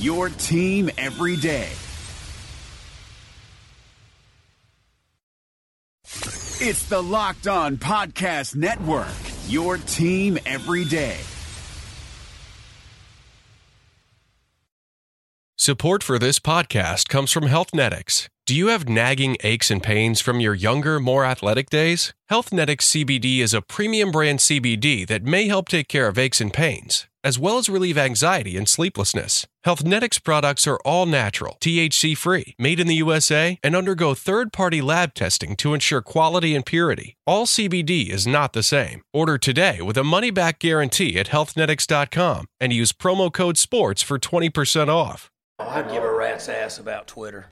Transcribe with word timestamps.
your 0.00 0.28
team 0.28 0.90
every 0.98 1.36
day. 1.36 1.68
It's 6.58 6.88
the 6.88 7.02
Locked 7.02 7.46
On 7.48 7.76
Podcast 7.76 8.56
Network, 8.56 9.06
your 9.46 9.76
team 9.76 10.38
every 10.46 10.84
day. 10.84 11.18
Support 15.58 16.02
for 16.02 16.18
this 16.18 16.38
podcast 16.38 17.08
comes 17.08 17.32
from 17.32 17.44
Healthnetics. 17.44 18.28
Do 18.46 18.54
you 18.54 18.68
have 18.68 18.88
nagging 18.88 19.36
aches 19.42 19.70
and 19.70 19.82
pains 19.82 20.20
from 20.20 20.38
your 20.38 20.54
younger, 20.54 21.00
more 21.00 21.24
athletic 21.24 21.68
days? 21.68 22.14
Healthnetics 22.30 22.82
CBD 22.82 23.40
is 23.40 23.52
a 23.52 23.60
premium 23.60 24.12
brand 24.12 24.38
CBD 24.38 25.06
that 25.08 25.24
may 25.24 25.48
help 25.48 25.68
take 25.68 25.88
care 25.88 26.06
of 26.06 26.18
aches 26.18 26.40
and 26.40 26.52
pains, 26.52 27.08
as 27.26 27.40
well 27.40 27.58
as 27.58 27.68
relieve 27.68 27.98
anxiety 27.98 28.56
and 28.56 28.68
sleeplessness. 28.68 29.48
Healthnetics 29.66 30.22
products 30.22 30.64
are 30.68 30.78
all 30.84 31.06
natural, 31.06 31.58
THC 31.60 32.16
free, 32.16 32.54
made 32.56 32.78
in 32.78 32.86
the 32.86 32.94
USA, 32.94 33.58
and 33.64 33.74
undergo 33.74 34.14
third 34.14 34.52
party 34.52 34.80
lab 34.80 35.12
testing 35.12 35.56
to 35.56 35.74
ensure 35.74 36.00
quality 36.00 36.54
and 36.54 36.64
purity. 36.64 37.16
All 37.26 37.44
CBD 37.44 38.10
is 38.10 38.28
not 38.28 38.52
the 38.52 38.62
same. 38.62 39.02
Order 39.12 39.38
today 39.38 39.80
with 39.82 39.98
a 39.98 40.04
money 40.04 40.30
back 40.30 40.60
guarantee 40.60 41.18
at 41.18 41.30
healthnetics.com 41.30 42.46
and 42.60 42.72
use 42.72 42.92
promo 42.92 43.32
code 43.32 43.58
SPORTS 43.58 44.02
for 44.02 44.20
20% 44.20 44.86
off. 44.86 45.28
I'd 45.58 45.90
give 45.90 46.04
a 46.04 46.14
rat's 46.14 46.48
ass 46.48 46.78
about 46.78 47.08
Twitter. 47.08 47.48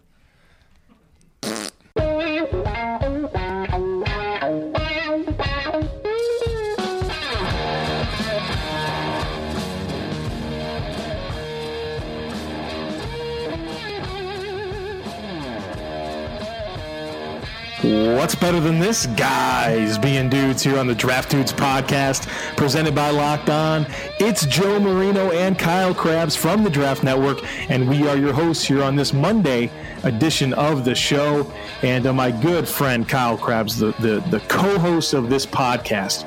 What's 17.85 18.35
better 18.35 18.61
than 18.61 18.79
this, 18.79 19.05
guys? 19.09 19.99
Being 19.99 20.31
dudes 20.31 20.63
here 20.63 20.79
on 20.79 20.87
the 20.87 20.95
Draft 20.95 21.31
Dudes 21.31 21.53
podcast, 21.53 22.27
presented 22.57 22.95
by 22.95 23.11
Locked 23.11 23.51
On. 23.51 23.87
It's 24.19 24.47
Joe 24.47 24.81
Marino 24.81 25.33
and 25.33 25.59
Kyle 25.59 25.95
Crabbs 25.95 26.35
from 26.35 26.65
the 26.65 26.71
Draft 26.71 27.05
Network, 27.05 27.41
and 27.71 27.87
we 27.87 28.09
are 28.09 28.17
your 28.17 28.33
hosts 28.33 28.65
here 28.65 28.83
on 28.83 28.97
this 28.97 29.13
Monday 29.13 29.71
edition 30.03 30.55
of 30.55 30.87
the 30.87 30.95
show. 30.95 31.53
And 31.83 32.07
uh, 32.07 32.15
my 32.15 32.31
good 32.31 32.67
friend 32.67 33.07
Kyle 33.07 33.37
Crabbs, 33.37 33.79
the, 33.79 33.93
the, 34.01 34.25
the 34.31 34.41
co 34.49 34.79
host 34.79 35.13
of 35.13 35.29
this 35.29 35.45
podcast, 35.45 36.25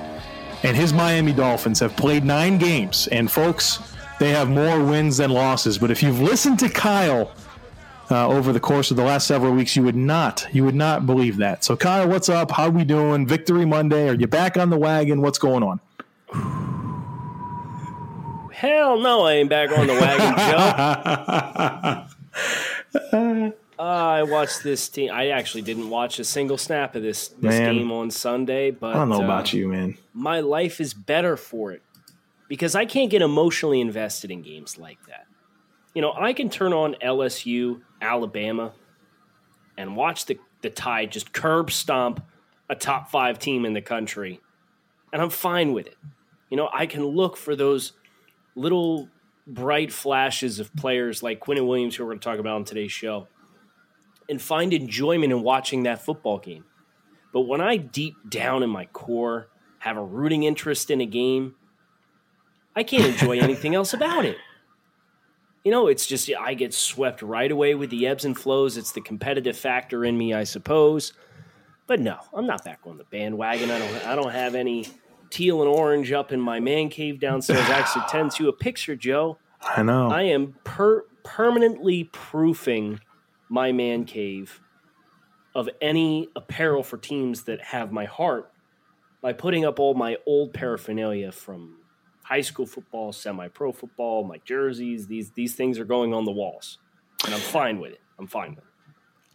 and 0.62 0.78
his 0.78 0.94
Miami 0.94 1.34
Dolphins 1.34 1.79
have 1.79 1.96
played 1.96 2.23
nine 2.23 2.59
games. 2.59 3.07
And 3.07 3.31
folks, 3.31 3.79
they 4.19 4.29
have 4.29 4.47
more 4.47 4.84
wins 4.84 5.17
than 5.17 5.31
losses. 5.31 5.79
But 5.79 5.90
if 5.90 6.03
you've 6.03 6.22
listened 6.22 6.59
to 6.59 6.69
Kyle, 6.69 7.31
uh, 8.09 8.28
over 8.28 8.53
the 8.53 8.59
course 8.59 8.91
of 8.91 8.97
the 8.97 9.03
last 9.03 9.28
several 9.28 9.53
weeks, 9.53 9.75
you 9.75 9.84
would 9.84 9.95
not, 9.95 10.47
you 10.51 10.63
would 10.63 10.75
not 10.75 11.06
believe 11.06 11.38
that. 11.38 11.63
So, 11.63 11.75
Kyle, 11.75 12.07
what's 12.07 12.29
up? 12.29 12.51
How 12.51 12.69
we 12.69 12.84
doing? 12.84 13.28
Victory 13.28 13.66
Monday? 13.66 14.07
Are 14.09 14.13
you 14.13 14.28
back 14.28 14.57
on 14.57 14.69
the 14.69 14.78
wagon? 14.78 15.22
What's 15.22 15.38
going 15.38 15.63
on? 15.63 15.79
Hell 18.51 19.00
no, 19.00 19.25
I 19.25 19.34
ain't 19.34 19.50
back 19.50 19.72
on 19.72 19.85
the 19.85 19.94
wagon, 19.94 20.35
Joe. 23.12 23.51
uh, 23.79 23.84
I 23.84 24.23
watched 24.23 24.63
this 24.63 24.90
team. 24.90 25.12
I 25.12 25.28
actually 25.28 25.62
didn't 25.62 25.90
watch 25.91 26.17
a 26.17 26.23
single 26.23 26.57
snap 26.57 26.96
of 26.96 27.03
this 27.03 27.28
this 27.28 27.59
Man. 27.59 27.75
game 27.75 27.91
on 27.91 28.09
Sunday, 28.09 28.72
but 28.72 28.96
I 28.96 29.00
don't 29.00 29.09
know 29.09 29.22
uh, 29.22 29.25
about 29.25 29.53
you, 29.53 29.67
man. 29.67 29.96
My 30.13 30.40
life 30.40 30.81
is 30.81 30.96
better 30.96 31.38
for 31.38 31.72
it 31.72 31.84
because 32.47 32.73
I 32.73 32.85
can't 32.85 33.12
get 33.12 33.22
emotionally 33.22 33.79
invested 33.79 34.31
in 34.31 34.41
games 34.41 34.79
like 34.79 34.97
that. 35.07 35.28
You 35.94 36.01
know, 36.01 36.13
I 36.13 36.34
can 36.34 36.50
turn 36.50 36.73
on 36.73 36.96
LSU, 36.96 37.81
Alabama, 38.02 38.74
and 39.78 39.96
watch 39.96 40.25
the 40.25 40.40
the 40.62 40.69
Tide 40.69 41.12
just 41.12 41.34
curb 41.34 41.72
stomp 41.72 42.24
a 42.69 42.75
top 42.75 43.09
five 43.09 43.40
team 43.40 43.66
in 43.66 43.74
the 43.74 43.81
country, 43.81 44.41
and 45.13 45.22
I'm 45.22 45.30
fine 45.30 45.74
with 45.74 45.88
it. 45.88 45.96
You 46.50 46.58
know, 46.58 46.69
I 46.74 46.85
can 46.85 47.06
look 47.06 47.38
for 47.38 47.56
those 47.56 47.94
little 48.56 49.09
bright 49.46 49.91
flashes 49.91 50.59
of 50.59 50.75
players 50.75 51.24
like 51.24 51.40
Quinnen 51.40 51.68
Williams, 51.68 51.96
who 51.96 52.03
we're 52.03 52.12
going 52.12 52.19
to 52.19 52.25
talk 52.25 52.40
about 52.40 52.56
on 52.56 52.66
today's 52.66 52.91
show, 52.91 53.28
and 54.29 54.41
find 54.41 54.74
enjoyment 54.74 55.31
in 55.31 55.41
watching 55.41 55.84
that 55.84 56.03
football 56.03 56.40
game. 56.40 56.66
But 57.31 57.41
when 57.41 57.62
I 57.62 57.78
deep 57.78 58.16
down 58.28 58.64
in 58.64 58.69
my 58.69 58.85
core 58.88 59.47
have 59.79 59.97
a 59.97 60.03
rooting 60.03 60.44
interest 60.44 60.90
in 60.90 61.02
a 61.02 61.06
game, 61.06 61.56
I 62.75 62.84
can't 62.84 63.06
enjoy 63.06 63.40
anything 63.40 63.75
else 63.75 63.94
about 63.94 64.25
it. 64.25 64.38
You 65.67 65.72
know, 65.72 65.88
it's 65.88 66.07
just 66.07 66.31
I 66.39 66.53
get 66.53 66.73
swept 66.73 67.22
right 67.22 67.51
away 67.51 67.75
with 67.75 67.89
the 67.89 68.07
ebbs 68.07 68.23
and 68.23 68.39
flows. 68.39 68.78
It's 68.78 68.94
the 68.94 69.01
competitive 69.01 69.57
factor 69.57 70.05
in 70.05 70.17
me, 70.17 70.33
I 70.33 70.45
suppose. 70.45 71.11
But 71.88 72.00
no, 72.00 72.19
I'm 72.33 72.47
not 72.47 72.63
back 72.63 72.79
on 72.85 72.97
the 72.97 73.03
bandwagon. 73.03 73.69
I 73.69 73.78
don't. 73.78 74.07
I 74.07 74.16
don't 74.16 74.31
have 74.31 74.55
any 74.55 74.88
teal 75.29 75.61
and 75.61 75.69
orange 75.69 76.13
up 76.13 76.31
in 76.31 76.39
my 76.39 76.61
man 76.61 76.88
cave 76.88 77.19
downstairs. 77.19 77.69
I 77.69 77.79
actually 77.79 78.05
tend 78.07 78.31
to 78.35 78.47
a 78.47 78.53
picture, 78.53 78.95
Joe. 78.95 79.39
I 79.61 79.83
know. 79.83 80.09
I 80.09 80.22
am 80.22 80.55
per- 80.63 81.03
permanently 81.25 82.05
proofing 82.13 83.01
my 83.49 83.73
man 83.73 84.05
cave 84.05 84.61
of 85.53 85.67
any 85.81 86.29
apparel 86.38 86.81
for 86.81 86.95
teams 86.95 87.44
that 87.44 87.59
have 87.61 87.91
my 87.91 88.05
heart 88.05 88.53
by 89.22 89.34
putting 89.34 89.66
up 89.66 89.81
all 89.81 89.95
my 89.95 90.16
old 90.25 90.53
paraphernalia 90.53 91.34
from 91.34 91.79
high 92.28 92.42
school 92.42 92.66
football, 92.66 93.14
semi-pro 93.14 93.72
football, 93.72 94.24
my 94.24 94.40
jerseys. 94.44 95.08
These 95.08 95.32
these 95.32 95.56
things 95.56 95.80
are 95.80 95.86
going 95.86 96.14
on 96.14 96.26
the 96.26 96.32
walls, 96.32 96.78
and 97.26 97.34
I'm 97.34 97.40
fine 97.40 97.80
with 97.80 97.94
it. 97.94 98.02
I'm 98.20 98.28
fine 98.28 98.56
with 98.56 98.60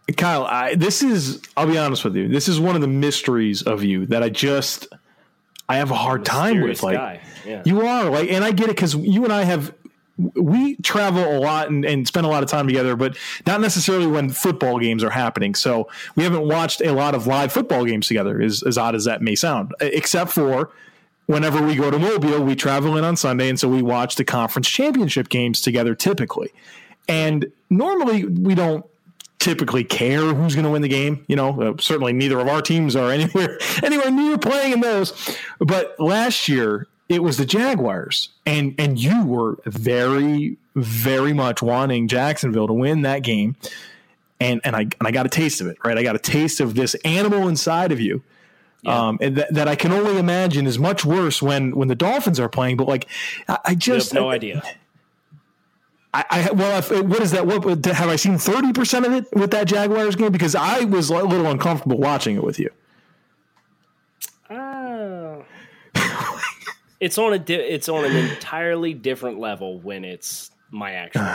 it. 0.09 0.17
Kyle, 0.17 0.45
I, 0.45 0.75
this 0.75 1.01
is, 1.01 1.41
I'll 1.57 1.69
be 1.69 1.79
honest 1.79 2.05
with 2.05 2.17
you, 2.17 2.29
this 2.29 2.49
is 2.49 2.59
one 2.59 2.75
of 2.75 2.81
the 2.81 2.89
mysteries 2.89 3.63
of 3.63 3.85
you 3.85 4.05
that 4.07 4.21
I 4.21 4.31
just, 4.31 4.89
I 5.69 5.77
have 5.77 5.93
a 5.93 5.95
hard 5.95 6.25
time 6.25 6.61
with. 6.61 6.83
Like. 6.83 7.21
Yeah. 7.47 7.63
you 7.65 7.87
are, 7.87 8.11
like, 8.11 8.29
and 8.29 8.45
I 8.45 8.51
get 8.51 8.65
it 8.65 8.77
because 8.77 8.97
you 8.97 9.23
and 9.23 9.33
I 9.33 9.45
have, 9.45 9.73
we 10.17 10.75
travel 10.77 11.25
a 11.25 11.39
lot 11.39 11.71
and, 11.71 11.85
and 11.85 12.07
spend 12.07 12.27
a 12.27 12.29
lot 12.29 12.43
of 12.43 12.49
time 12.49 12.67
together, 12.67 12.97
but 12.97 13.17
not 13.47 13.61
necessarily 13.61 14.09
when 14.09 14.29
football 14.29 14.81
games 14.81 15.05
are 15.05 15.11
happening. 15.11 15.55
So 15.55 15.89
we 16.17 16.25
haven't 16.25 16.47
watched 16.49 16.81
a 16.81 16.93
lot 16.93 17.15
of 17.15 17.29
live 17.29 17.53
football 17.53 17.85
games 17.85 18.09
together, 18.09 18.43
as, 18.43 18.65
as 18.65 18.77
odd 18.77 18.97
as 18.97 19.05
that 19.05 19.23
may 19.23 19.37
sound, 19.37 19.73
except 19.81 20.33
for 20.33 20.71
whenever 21.27 21.63
we 21.63 21.75
go 21.75 21.91
to 21.91 21.99
Mobile, 21.99 22.43
we 22.43 22.55
travel 22.55 22.97
in 22.97 23.05
on 23.05 23.17
Sunday, 23.17 23.49
and 23.49 23.59
so 23.59 23.69
we 23.69 23.83
watch 23.83 24.17
the 24.17 24.25
conference 24.25 24.69
championship 24.69 25.29
games 25.29 25.61
together 25.61 25.95
typically. 25.95 26.53
And 27.09 27.51
normally 27.71 28.25
we 28.25 28.55
don't 28.55 28.85
typically 29.39 29.83
care 29.83 30.21
who's 30.21 30.55
going 30.55 30.65
to 30.65 30.71
win 30.71 30.83
the 30.83 30.89
game. 30.89 31.25
You 31.27 31.35
know, 31.35 31.61
uh, 31.61 31.75
certainly 31.81 32.13
neither 32.13 32.39
of 32.39 32.49
our 32.49 32.63
teams 32.63 32.95
are 32.95 33.11
anywhere 33.11 33.59
anywhere 33.83 34.11
near 34.11 34.39
playing 34.39 34.73
in 34.73 34.81
those. 34.81 35.37
But 35.59 35.99
last 35.99 36.49
year 36.49 36.87
it 37.09 37.23
was 37.23 37.37
the 37.37 37.45
Jaguars, 37.45 38.31
and 38.47 38.75
and 38.79 38.99
you 38.99 39.25
were 39.25 39.59
very 39.67 40.57
very 40.75 41.33
much 41.33 41.61
wanting 41.61 42.09
Jacksonville 42.09 42.67
to 42.67 42.73
win 42.73 43.03
that 43.03 43.23
game. 43.23 43.57
And 44.41 44.61
and 44.65 44.75
I 44.75 44.81
and 44.81 45.03
I 45.03 45.11
got 45.11 45.27
a 45.27 45.29
taste 45.29 45.61
of 45.61 45.67
it, 45.67 45.77
right? 45.85 45.99
I 45.99 46.03
got 46.03 46.17
a 46.17 46.21
taste 46.21 46.61
of 46.61 46.75
this 46.75 46.95
animal 47.05 47.49
inside 47.49 47.93
of 47.93 48.01
you 48.01 48.23
um, 48.87 49.19
and 49.21 49.37
that, 49.37 49.55
that 49.55 49.69
I 49.69 49.77
can 49.77 49.93
only 49.93 50.19
imagine 50.19 50.67
is 50.67 50.79
much 50.79 51.05
worse 51.05 51.41
when 51.41 51.77
when 51.77 51.89
the 51.89 51.95
Dolphins 51.95 52.41
are 52.41 52.49
playing. 52.49 52.77
But 52.77 52.89
like, 52.89 53.07
I, 53.49 53.59
I 53.67 53.75
just 53.75 54.13
have 54.13 54.21
no 54.21 54.31
idea. 54.31 54.63
I, 56.15 56.25
I 56.29 56.51
well, 56.53 56.79
if, 56.79 56.91
what 56.91 57.23
is 57.23 57.31
that? 57.31 57.47
What 57.47 57.85
have 57.87 58.09
I 58.09 58.17
seen 58.17 58.39
thirty 58.39 58.73
percent 58.73 59.07
of 59.07 59.13
it 59.13 59.27
with 59.33 59.51
that 59.53 59.67
Jaguars 59.67 60.17
game? 60.17 60.33
Because 60.33 60.55
I 60.55 60.81
was 60.85 61.11
a 61.11 61.15
little 61.15 61.47
uncomfortable 61.47 61.99
watching 61.99 62.37
it 62.37 62.45
with 62.45 62.59
you. 62.59 62.71
Uh, 64.51 65.43
it's 67.01 67.19
on 67.19 67.33
a 67.33 67.39
di- 67.39 67.55
it's 67.55 67.89
on 67.89 68.05
an 68.05 68.17
entirely 68.17 68.95
different 68.95 69.39
level 69.39 69.79
when 69.79 70.05
it's 70.05 70.51
my 70.71 70.93
actual. 70.93 71.23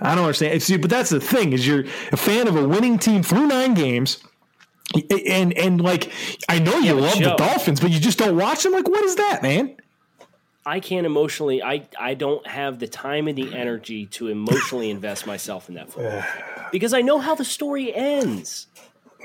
I 0.00 0.14
don't 0.14 0.24
understand. 0.24 0.62
See, 0.62 0.76
but 0.78 0.90
that's 0.90 1.10
the 1.10 1.20
thing 1.20 1.52
is 1.52 1.66
you're 1.66 1.84
a 2.12 2.16
fan 2.16 2.48
of 2.48 2.56
a 2.56 2.66
winning 2.66 2.98
team 2.98 3.22
through 3.22 3.46
nine 3.46 3.74
games. 3.74 4.22
And 4.94 5.52
and 5.52 5.80
like 5.80 6.10
I 6.48 6.58
know 6.58 6.78
you 6.78 6.94
Yeah, 6.96 7.00
love 7.00 7.18
the 7.18 7.34
Dolphins, 7.36 7.80
but 7.80 7.90
you 7.90 8.00
just 8.00 8.18
don't 8.18 8.36
watch 8.36 8.62
them. 8.62 8.72
Like, 8.72 8.88
what 8.88 9.04
is 9.04 9.16
that, 9.16 9.42
man? 9.42 9.76
I 10.64 10.80
can't 10.80 11.06
emotionally. 11.06 11.62
I 11.62 11.88
I 11.98 12.14
don't 12.14 12.46
have 12.46 12.78
the 12.78 12.88
time 12.88 13.28
and 13.28 13.36
the 13.36 13.54
energy 13.54 14.06
to 14.06 14.28
emotionally 14.28 14.90
invest 14.96 15.26
myself 15.26 15.68
in 15.68 15.74
that 15.76 15.90
football 15.92 16.22
because 16.72 16.92
I 16.94 17.02
know 17.02 17.18
how 17.18 17.34
the 17.34 17.44
story 17.44 17.94
ends. 17.94 18.66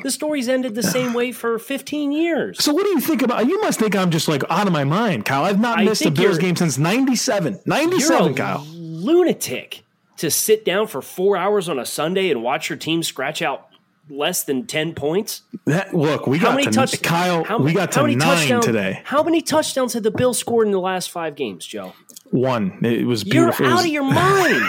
The 0.02 0.10
story's 0.10 0.50
ended 0.50 0.74
the 0.74 0.82
same 0.82 1.14
way 1.14 1.32
for 1.32 1.60
15 1.60 2.12
years. 2.12 2.64
So 2.64 2.74
what 2.74 2.84
do 2.84 2.90
you 2.90 3.00
think 3.00 3.22
about? 3.22 3.46
You 3.46 3.62
must 3.62 3.80
think 3.80 3.96
I'm 3.96 4.10
just 4.10 4.28
like 4.28 4.44
out 4.50 4.66
of 4.66 4.74
my 4.74 4.84
mind, 4.84 5.26
Kyle. 5.26 5.44
I've 5.44 5.60
not 5.60 5.80
I 5.80 5.84
missed 5.86 6.04
a 6.04 6.10
Bills 6.10 6.40
game 6.40 6.56
since 6.56 6.78
'97. 6.80 7.60
'97, 7.66 8.34
Kyle. 8.34 8.66
lunatic 8.68 9.84
to 10.18 10.32
sit 10.32 10.66
down 10.66 10.88
for 10.88 11.02
four 11.02 11.38
hours 11.38 11.70
on 11.70 11.78
a 11.78 11.86
Sunday 11.86 12.32
and 12.32 12.42
watch 12.42 12.70
your 12.70 12.78
team 12.78 13.04
scratch 13.04 13.42
out 13.42 13.68
less 14.10 14.44
than 14.44 14.66
10 14.68 14.94
points. 14.94 15.42
That, 15.66 15.94
look, 15.96 16.28
we 16.28 16.38
How 16.38 16.48
got 16.48 16.56
many 16.56 16.66
to 16.68 16.72
touch- 16.72 17.02
Kyle. 17.02 17.44
how- 17.44 17.58
we 17.60 17.74
got 17.74 17.94
how 17.94 18.02
to 18.02 18.08
many 18.08 18.16
nine 18.16 18.38
touchdowns- 18.38 18.66
today. 18.66 19.02
How 19.06 19.24
many 19.24 19.42
touchdowns 19.42 19.94
had 19.94 20.04
the 20.04 20.12
Bills 20.12 20.38
scored 20.38 20.68
in 20.68 20.72
the 20.72 20.80
last 20.80 21.10
five 21.10 21.36
games, 21.36 21.66
Joe? 21.66 21.94
One. 22.32 22.80
It 22.84 23.06
was 23.08 23.24
You're 23.26 23.46
beautiful. 23.52 23.68
Out 23.68 23.80
of 23.82 23.88
your 23.88 24.04
mind. 24.12 24.62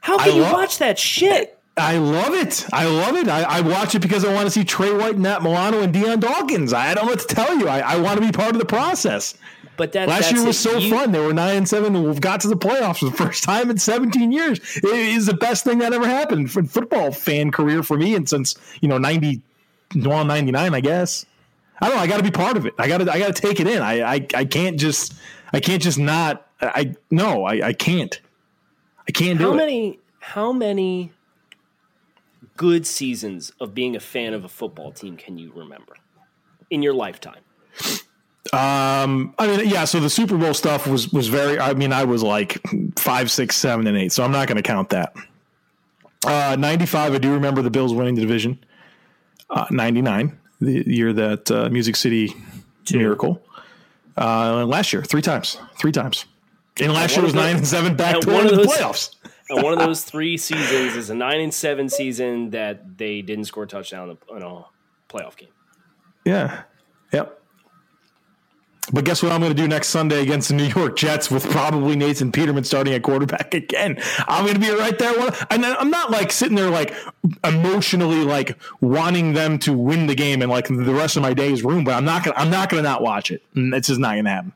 How 0.00 0.18
I 0.18 0.24
can 0.28 0.36
you 0.36 0.42
love- 0.42 0.52
watch 0.52 0.78
that 0.78 0.98
shit? 0.98 1.52
I 1.78 1.98
love 1.98 2.32
it. 2.32 2.64
I 2.72 2.86
love 2.86 3.16
it. 3.16 3.28
I, 3.28 3.42
I 3.42 3.60
watch 3.60 3.94
it 3.94 3.98
because 4.00 4.24
I 4.24 4.32
want 4.32 4.46
to 4.46 4.50
see 4.50 4.64
Tre 4.64 4.92
White, 4.94 5.18
Matt 5.18 5.42
Milano, 5.42 5.80
and 5.82 5.92
Dion 5.92 6.20
Dawkins. 6.20 6.72
I 6.72 6.94
don't 6.94 7.04
know 7.04 7.10
what 7.10 7.20
to 7.20 7.26
tell 7.34 7.58
you. 7.58 7.68
I, 7.68 7.80
I 7.80 7.96
want 7.98 8.18
to 8.18 8.24
be 8.24 8.32
part 8.32 8.52
of 8.54 8.58
the 8.58 8.64
process. 8.64 9.34
But 9.76 9.92
that, 9.92 10.08
Last 10.08 10.32
year 10.32 10.44
was 10.44 10.56
it. 10.56 10.60
so 10.70 10.78
You- 10.78 10.90
fun. 10.90 11.12
They 11.12 11.20
were 11.20 11.32
nine 11.34 11.56
and 11.58 11.68
seven 11.68 11.94
and 11.96 12.04
we've 12.06 12.20
got 12.20 12.40
to 12.42 12.48
the 12.48 12.56
playoffs 12.56 12.98
for 12.98 13.06
the 13.06 13.16
first 13.16 13.44
time 13.44 13.70
in 13.70 13.78
17 13.78 14.32
years. 14.32 14.58
It 14.76 14.84
is 14.84 15.26
the 15.26 15.34
best 15.34 15.64
thing 15.64 15.78
that 15.78 15.92
ever 15.92 16.06
happened 16.06 16.50
for 16.50 16.62
football 16.64 17.12
fan 17.12 17.50
career 17.50 17.82
for 17.82 17.96
me. 17.96 18.14
And 18.14 18.28
since, 18.28 18.54
you 18.80 18.88
know, 18.88 18.98
90, 18.98 19.42
well, 19.96 20.24
99, 20.24 20.74
I 20.74 20.80
guess. 20.80 21.26
I 21.80 21.88
don't 21.88 21.96
know. 21.96 22.02
I 22.02 22.06
got 22.06 22.16
to 22.16 22.22
be 22.22 22.30
part 22.30 22.56
of 22.56 22.64
it. 22.66 22.74
I 22.78 22.88
got 22.88 22.98
to, 22.98 23.12
I 23.12 23.18
got 23.18 23.34
to 23.36 23.42
take 23.42 23.60
it 23.60 23.66
in. 23.66 23.82
I, 23.82 24.14
I, 24.14 24.26
I 24.34 24.44
can't 24.46 24.78
just, 24.80 25.12
I 25.52 25.60
can't 25.60 25.82
just 25.82 25.98
not, 25.98 26.46
I, 26.60 26.94
no, 27.10 27.44
I, 27.44 27.68
I 27.68 27.72
can't. 27.74 28.18
I 29.06 29.12
can't 29.12 29.38
do 29.38 29.44
How 29.48 29.52
it. 29.52 29.56
many 29.56 29.98
how 30.18 30.52
many 30.52 31.12
good 32.56 32.86
seasons 32.86 33.52
of 33.60 33.74
being 33.74 33.94
a 33.94 34.00
fan 34.00 34.32
of 34.34 34.44
a 34.44 34.48
football 34.48 34.90
team 34.90 35.16
can 35.16 35.38
you 35.38 35.52
remember 35.54 35.94
in 36.70 36.82
your 36.82 36.94
lifetime? 36.94 37.40
Um, 38.52 39.34
I 39.38 39.46
mean, 39.46 39.68
yeah. 39.68 39.84
So 39.84 40.00
the 40.00 40.10
Super 40.10 40.36
Bowl 40.36 40.54
stuff 40.54 40.86
was 40.86 41.12
was 41.12 41.28
very. 41.28 41.58
I 41.58 41.74
mean, 41.74 41.92
I 41.92 42.04
was 42.04 42.22
like 42.22 42.60
five, 42.98 43.30
six, 43.30 43.56
seven, 43.56 43.86
and 43.86 43.96
eight. 43.96 44.12
So 44.12 44.22
I'm 44.24 44.32
not 44.32 44.46
going 44.48 44.56
to 44.56 44.62
count 44.62 44.90
that. 44.90 45.14
Uh, 46.26 46.56
95. 46.58 47.14
I 47.14 47.18
do 47.18 47.32
remember 47.34 47.62
the 47.62 47.70
Bills 47.70 47.94
winning 47.94 48.14
the 48.14 48.20
division. 48.22 48.58
Uh, 49.48 49.66
99, 49.70 50.36
the 50.60 50.82
year 50.86 51.12
that 51.12 51.48
uh, 51.50 51.68
Music 51.68 51.94
City 51.94 52.34
Miracle. 52.92 53.40
Uh, 54.18 54.64
last 54.66 54.92
year, 54.92 55.02
three 55.04 55.22
times, 55.22 55.58
three 55.78 55.92
times. 55.92 56.24
And 56.80 56.92
last 56.92 57.14
year 57.16 57.24
was 57.24 57.34
nine 57.34 57.56
and 57.56 57.66
seven, 57.66 57.94
back 57.96 58.20
to 58.20 58.30
one 58.30 58.46
of 58.46 58.52
in 58.52 58.58
the 58.58 58.64
those- 58.64 58.76
playoffs. 58.76 59.14
And 59.50 59.62
one 59.62 59.72
of 59.72 59.78
those 59.86 60.02
three 60.02 60.36
seasons 60.36 60.96
is 60.96 61.10
a 61.10 61.14
nine 61.14 61.40
and 61.40 61.54
seven 61.54 61.88
season 61.88 62.50
that 62.50 62.98
they 62.98 63.22
didn't 63.22 63.44
score 63.44 63.62
a 63.64 63.66
touchdown 63.68 64.10
in 64.10 64.36
in 64.36 64.42
a 64.42 64.64
playoff 65.08 65.36
game. 65.36 65.50
Yeah. 66.24 66.62
Yep. 67.12 67.40
But 68.92 69.04
guess 69.04 69.22
what 69.22 69.32
I'm 69.32 69.40
going 69.40 69.54
to 69.54 69.60
do 69.60 69.66
next 69.66 69.88
Sunday 69.88 70.22
against 70.22 70.48
the 70.48 70.54
New 70.54 70.64
York 70.64 70.96
Jets 70.96 71.30
with 71.30 71.48
probably 71.50 71.96
Nathan 71.96 72.30
Peterman 72.30 72.64
starting 72.64 72.94
at 72.94 73.02
quarterback 73.02 73.52
again. 73.52 74.00
I'm 74.28 74.44
going 74.44 74.54
to 74.54 74.60
be 74.60 74.70
right 74.70 74.96
there. 74.96 75.12
And 75.50 75.66
I'm 75.66 75.90
not 75.90 76.10
like 76.10 76.30
sitting 76.30 76.56
there 76.56 76.70
like 76.70 76.94
emotionally 77.42 78.24
like 78.24 78.56
wanting 78.80 79.32
them 79.32 79.58
to 79.60 79.72
win 79.72 80.06
the 80.06 80.14
game 80.14 80.40
and 80.40 80.50
like 80.50 80.68
the 80.68 80.94
rest 80.94 81.16
of 81.16 81.22
my 81.22 81.34
day 81.34 81.52
is 81.52 81.64
ruined. 81.64 81.84
But 81.84 81.94
I'm 81.94 82.04
not 82.04 82.24
going. 82.24 82.34
to 82.34 82.40
I'm 82.40 82.50
not 82.50 82.68
going 82.68 82.82
to 82.82 82.88
not 82.88 83.02
watch 83.02 83.30
it. 83.30 83.42
And 83.54 83.74
it's 83.74 83.88
just 83.88 84.00
not 84.00 84.12
going 84.12 84.24
to 84.24 84.30
happen. 84.30 84.52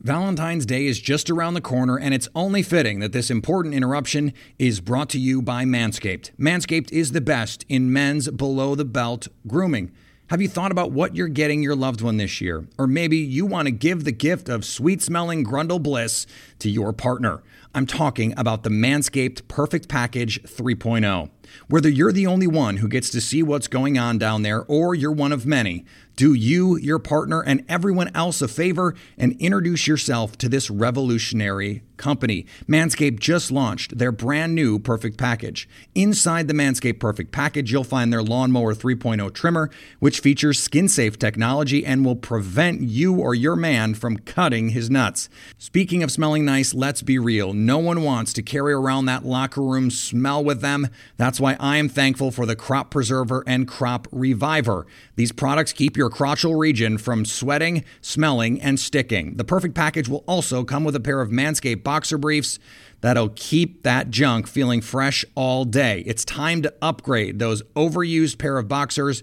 Valentine's 0.00 0.64
Day 0.64 0.86
is 0.86 1.00
just 1.00 1.28
around 1.28 1.54
the 1.54 1.60
corner, 1.60 1.98
and 1.98 2.14
it's 2.14 2.28
only 2.32 2.62
fitting 2.62 3.00
that 3.00 3.12
this 3.12 3.32
important 3.32 3.74
interruption 3.74 4.32
is 4.56 4.80
brought 4.80 5.08
to 5.10 5.18
you 5.18 5.42
by 5.42 5.64
Manscaped. 5.64 6.30
Manscaped 6.38 6.92
is 6.92 7.10
the 7.10 7.20
best 7.20 7.66
in 7.68 7.92
men's 7.92 8.30
below 8.30 8.76
the 8.76 8.84
belt 8.84 9.26
grooming. 9.48 9.90
Have 10.28 10.42
you 10.42 10.48
thought 10.48 10.72
about 10.72 10.92
what 10.92 11.16
you're 11.16 11.26
getting 11.26 11.62
your 11.62 11.74
loved 11.74 12.02
one 12.02 12.18
this 12.18 12.42
year? 12.42 12.66
Or 12.76 12.86
maybe 12.86 13.16
you 13.16 13.46
want 13.46 13.64
to 13.64 13.72
give 13.72 14.04
the 14.04 14.12
gift 14.12 14.50
of 14.50 14.62
sweet 14.62 15.00
smelling 15.00 15.42
Grundle 15.42 15.82
Bliss 15.82 16.26
to 16.58 16.68
your 16.68 16.92
partner. 16.92 17.42
I'm 17.78 17.86
talking 17.86 18.34
about 18.36 18.64
the 18.64 18.70
Manscaped 18.70 19.46
Perfect 19.46 19.88
Package 19.88 20.42
3.0. 20.42 21.30
Whether 21.68 21.88
you're 21.88 22.10
the 22.10 22.26
only 22.26 22.48
one 22.48 22.78
who 22.78 22.88
gets 22.88 23.08
to 23.10 23.20
see 23.20 23.40
what's 23.40 23.68
going 23.68 23.96
on 23.96 24.18
down 24.18 24.42
there 24.42 24.64
or 24.64 24.96
you're 24.96 25.12
one 25.12 25.30
of 25.30 25.46
many, 25.46 25.84
do 26.16 26.34
you, 26.34 26.76
your 26.76 26.98
partner, 26.98 27.40
and 27.40 27.64
everyone 27.68 28.10
else 28.16 28.42
a 28.42 28.48
favor 28.48 28.96
and 29.16 29.40
introduce 29.40 29.86
yourself 29.86 30.36
to 30.38 30.48
this 30.48 30.68
revolutionary 30.68 31.84
company. 31.96 32.46
Manscaped 32.66 33.20
just 33.20 33.52
launched 33.52 33.98
their 33.98 34.10
brand 34.10 34.54
new 34.54 34.78
Perfect 34.78 35.16
Package. 35.16 35.68
Inside 35.94 36.48
the 36.48 36.54
Manscaped 36.54 36.98
Perfect 36.98 37.30
Package, 37.30 37.70
you'll 37.70 37.84
find 37.84 38.12
their 38.12 38.22
Lawnmower 38.22 38.74
3.0 38.74 39.32
trimmer, 39.32 39.70
which 40.00 40.20
features 40.20 40.60
skin 40.60 40.88
safe 40.88 41.18
technology 41.18 41.84
and 41.86 42.04
will 42.04 42.16
prevent 42.16 42.80
you 42.80 43.14
or 43.14 43.34
your 43.34 43.56
man 43.56 43.94
from 43.94 44.18
cutting 44.18 44.70
his 44.70 44.90
nuts. 44.90 45.28
Speaking 45.56 46.02
of 46.02 46.10
smelling 46.10 46.44
nice, 46.44 46.74
let's 46.74 47.02
be 47.02 47.18
real. 47.18 47.52
No 47.68 47.76
one 47.76 48.02
wants 48.02 48.32
to 48.32 48.42
carry 48.42 48.72
around 48.72 49.04
that 49.04 49.26
locker 49.26 49.60
room 49.60 49.90
smell 49.90 50.42
with 50.42 50.62
them. 50.62 50.88
That's 51.18 51.38
why 51.38 51.54
I 51.60 51.76
am 51.76 51.90
thankful 51.90 52.30
for 52.30 52.46
the 52.46 52.56
Crop 52.56 52.90
Preserver 52.90 53.44
and 53.46 53.68
Crop 53.68 54.08
Reviver. 54.10 54.86
These 55.16 55.32
products 55.32 55.74
keep 55.74 55.94
your 55.94 56.08
crotchal 56.08 56.58
region 56.58 56.96
from 56.96 57.26
sweating, 57.26 57.84
smelling, 58.00 58.58
and 58.58 58.80
sticking. 58.80 59.36
The 59.36 59.44
perfect 59.44 59.74
package 59.74 60.08
will 60.08 60.24
also 60.26 60.64
come 60.64 60.82
with 60.82 60.96
a 60.96 61.00
pair 61.00 61.20
of 61.20 61.28
Manscaped 61.28 61.82
boxer 61.82 62.16
briefs 62.16 62.58
that'll 63.02 63.32
keep 63.36 63.82
that 63.82 64.08
junk 64.08 64.46
feeling 64.48 64.80
fresh 64.80 65.26
all 65.34 65.66
day. 65.66 66.02
It's 66.06 66.24
time 66.24 66.62
to 66.62 66.72
upgrade 66.80 67.38
those 67.38 67.62
overused 67.76 68.38
pair 68.38 68.56
of 68.56 68.66
boxers 68.66 69.22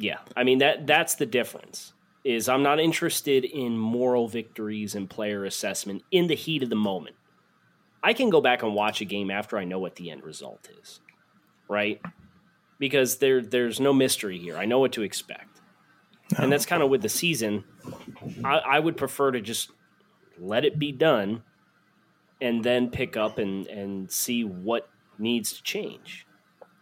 Yeah, 0.00 0.18
I 0.34 0.44
mean 0.44 0.58
that 0.58 0.86
that's 0.86 1.14
the 1.16 1.26
difference. 1.26 1.92
Is 2.24 2.48
I'm 2.48 2.62
not 2.62 2.80
interested 2.80 3.44
in 3.44 3.76
moral 3.78 4.28
victories 4.28 4.94
and 4.94 5.08
player 5.08 5.44
assessment 5.44 6.02
in 6.10 6.26
the 6.26 6.34
heat 6.34 6.62
of 6.62 6.70
the 6.70 6.76
moment. 6.76 7.16
I 8.02 8.14
can 8.14 8.30
go 8.30 8.40
back 8.40 8.62
and 8.62 8.74
watch 8.74 9.02
a 9.02 9.04
game 9.04 9.30
after 9.30 9.58
I 9.58 9.64
know 9.64 9.78
what 9.78 9.96
the 9.96 10.10
end 10.10 10.24
result 10.24 10.68
is, 10.80 11.00
right? 11.68 12.00
Because 12.78 13.18
there 13.18 13.42
there's 13.42 13.78
no 13.78 13.92
mystery 13.92 14.38
here. 14.38 14.56
I 14.56 14.64
know 14.64 14.78
what 14.78 14.92
to 14.92 15.02
expect, 15.02 15.60
and 16.38 16.50
that's 16.50 16.66
kind 16.66 16.82
of 16.82 16.88
with 16.88 17.02
the 17.02 17.10
season. 17.10 17.64
I, 18.42 18.56
I 18.58 18.78
would 18.78 18.96
prefer 18.96 19.32
to 19.32 19.40
just 19.42 19.70
let 20.38 20.64
it 20.64 20.78
be 20.78 20.92
done, 20.92 21.42
and 22.40 22.64
then 22.64 22.88
pick 22.88 23.18
up 23.18 23.36
and 23.36 23.66
and 23.66 24.10
see 24.10 24.44
what 24.44 24.88
needs 25.18 25.52
to 25.52 25.62
change 25.62 26.26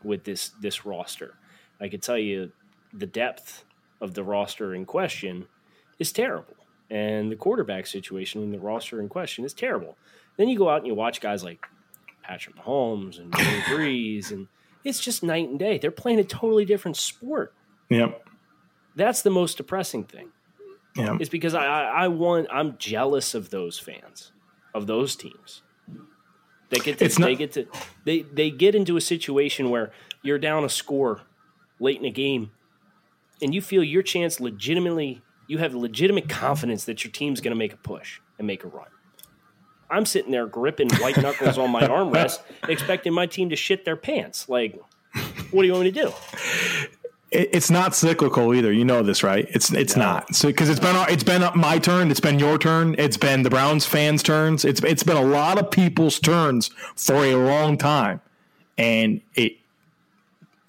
with 0.05 0.23
this 0.23 0.51
this 0.61 0.87
roster. 0.87 1.35
I 1.81 1.89
could 1.89 2.03
tell 2.03 2.19
you 2.19 2.53
the 2.93 3.07
depth 3.07 3.65
of 4.01 4.15
the 4.15 4.23
roster 4.25 4.75
in 4.75 4.85
question 4.87 5.47
is 5.99 6.13
terrible. 6.13 6.55
And 6.91 7.31
the 7.31 7.37
quarterback 7.37 7.87
situation 7.87 8.43
in 8.43 8.51
the 8.53 8.59
roster 8.59 9.01
in 9.01 9.09
question 9.09 9.45
is 9.45 9.53
terrible. 9.53 9.97
Then 10.37 10.49
you 10.49 10.57
go 10.57 10.69
out 10.69 10.79
and 10.79 10.87
you 10.87 10.95
watch 10.95 11.21
guys 11.21 11.45
like 11.45 11.67
Patrick 12.23 12.57
Mahomes 12.57 13.19
and 13.19 13.31
Drew 13.33 13.45
Brees, 13.77 14.31
and 14.31 14.49
it's 14.85 15.01
just 15.01 15.23
night 15.23 15.49
and 15.49 15.59
day. 15.59 15.79
They're 15.79 15.91
playing 15.91 16.19
a 16.21 16.25
totally 16.25 16.65
different 16.65 16.97
sport. 16.97 17.53
Yep. 17.91 18.25
That's 18.97 19.23
the 19.23 19.31
most 19.31 19.57
depressing 19.59 20.05
thing. 20.05 20.29
Yep. 20.97 21.21
Is 21.21 21.29
because 21.29 21.55
I, 21.55 21.65
I, 21.67 21.83
I 22.05 22.09
want 22.09 22.49
I'm 22.51 22.77
jealous 22.79 23.35
of 23.35 23.51
those 23.51 23.79
fans, 23.79 24.33
of 24.75 24.87
those 24.87 25.15
teams. 25.15 25.63
They 26.71 26.79
get 26.79 26.99
to, 26.99 27.05
It's 27.05 27.19
not- 27.19 27.27
they 27.27 27.35
get 27.37 27.53
to 27.53 27.67
they 28.05 28.21
they 28.23 28.51
get 28.51 28.75
into 28.75 28.97
a 28.97 29.01
situation 29.01 29.71
where 29.71 29.91
you're 30.23 30.39
down 30.39 30.65
a 30.65 30.69
score 30.69 31.21
late 31.81 31.99
in 31.99 32.05
a 32.05 32.11
game, 32.11 32.51
and 33.43 33.55
you 33.55 33.61
feel 33.61 33.83
your 33.83 34.03
chance 34.03 34.41
legitimately. 34.41 35.23
You 35.47 35.59
have 35.59 35.75
legitimate 35.75 36.29
confidence 36.29 36.85
that 36.85 37.05
your 37.05 37.11
team's 37.11 37.41
going 37.41 37.53
to 37.53 37.59
make 37.59 37.73
a 37.73 37.79
push 37.79 38.21
and 38.39 38.47
make 38.47 38.65
a 38.65 38.69
run. 38.69 38.89
I'm 39.91 40.05
sitting 40.05 40.31
there 40.31 40.47
gripping 40.47 40.91
white 40.97 41.17
knuckles 41.17 41.57
on 41.57 41.71
my 41.71 41.83
armrest, 41.83 42.41
expecting 42.69 43.15
my 43.15 43.27
team 43.27 43.51
to 43.51 43.57
shit 43.57 43.85
their 43.85 43.97
pants. 43.97 44.49
Like, 44.49 44.79
what 45.51 45.63
do 45.63 45.67
you 45.67 45.73
want 45.73 45.85
me 45.85 45.93
to 45.93 46.03
do? 46.03 46.13
It's 47.31 47.71
not 47.71 47.95
cyclical 47.95 48.55
either. 48.55 48.73
You 48.73 48.87
know 48.87 49.03
this, 49.03 49.23
right? 49.23 49.47
It's 49.51 49.71
it's 49.73 49.97
not. 49.97 50.35
So 50.35 50.49
because 50.49 50.71
it's 50.71 50.81
been 50.81 50.97
it's 51.11 51.25
been 51.25 51.43
my 51.55 51.79
turn. 51.79 52.11
It's 52.11 52.21
been 52.21 52.39
your 52.39 52.57
turn. 52.57 52.95
It's 52.97 53.19
been 53.19 53.43
the 53.43 53.51
Browns 53.51 53.85
fans' 53.85 54.23
turns. 54.23 54.65
It's 54.65 54.83
it's 54.83 55.03
been 55.03 55.19
a 55.19 55.25
lot 55.25 55.59
of 55.59 55.71
people's 55.71 56.19
turns 56.21 56.71
for 56.97 57.25
a 57.25 57.35
long 57.35 57.77
time, 57.77 58.23
and 58.79 59.21
it 59.35 59.59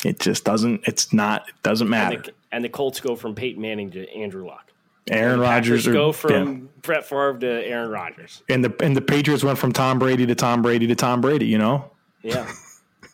it 0.04 0.20
just 0.20 0.44
doesn't. 0.44 0.82
It's 0.86 1.14
not. 1.14 1.48
It 1.48 1.56
doesn't 1.64 1.90
matter. 1.90 2.24
And 2.52 2.64
the 2.64 2.70
Colts 2.70 3.00
go 3.00 3.16
from 3.16 3.36
Peyton 3.36 3.62
Manning 3.62 3.92
to 3.92 4.10
Andrew 4.14 4.46
Luck. 4.48 4.72
Aaron 5.10 5.40
Rodgers 5.40 5.88
or, 5.88 5.94
go 5.94 6.12
from 6.12 6.32
yeah. 6.62 6.68
Brett 6.84 7.06
Favre 7.06 7.38
to 7.40 7.48
Aaron 7.48 7.90
Rodgers. 7.90 8.44
and 8.48 8.64
the 8.64 8.74
and 8.84 8.96
the 8.96 9.02
Patriots 9.02 9.44
went 9.44 9.58
from 9.58 9.72
Tom 9.72 9.98
Brady 9.98 10.26
to 10.28 10.36
Tom 10.36 10.62
Brady 10.62 10.86
to 10.88 10.96
Tom 10.96 11.20
Brady. 11.22 11.48
You 11.48 11.58
know. 11.58 11.92
Yeah. 12.22 12.52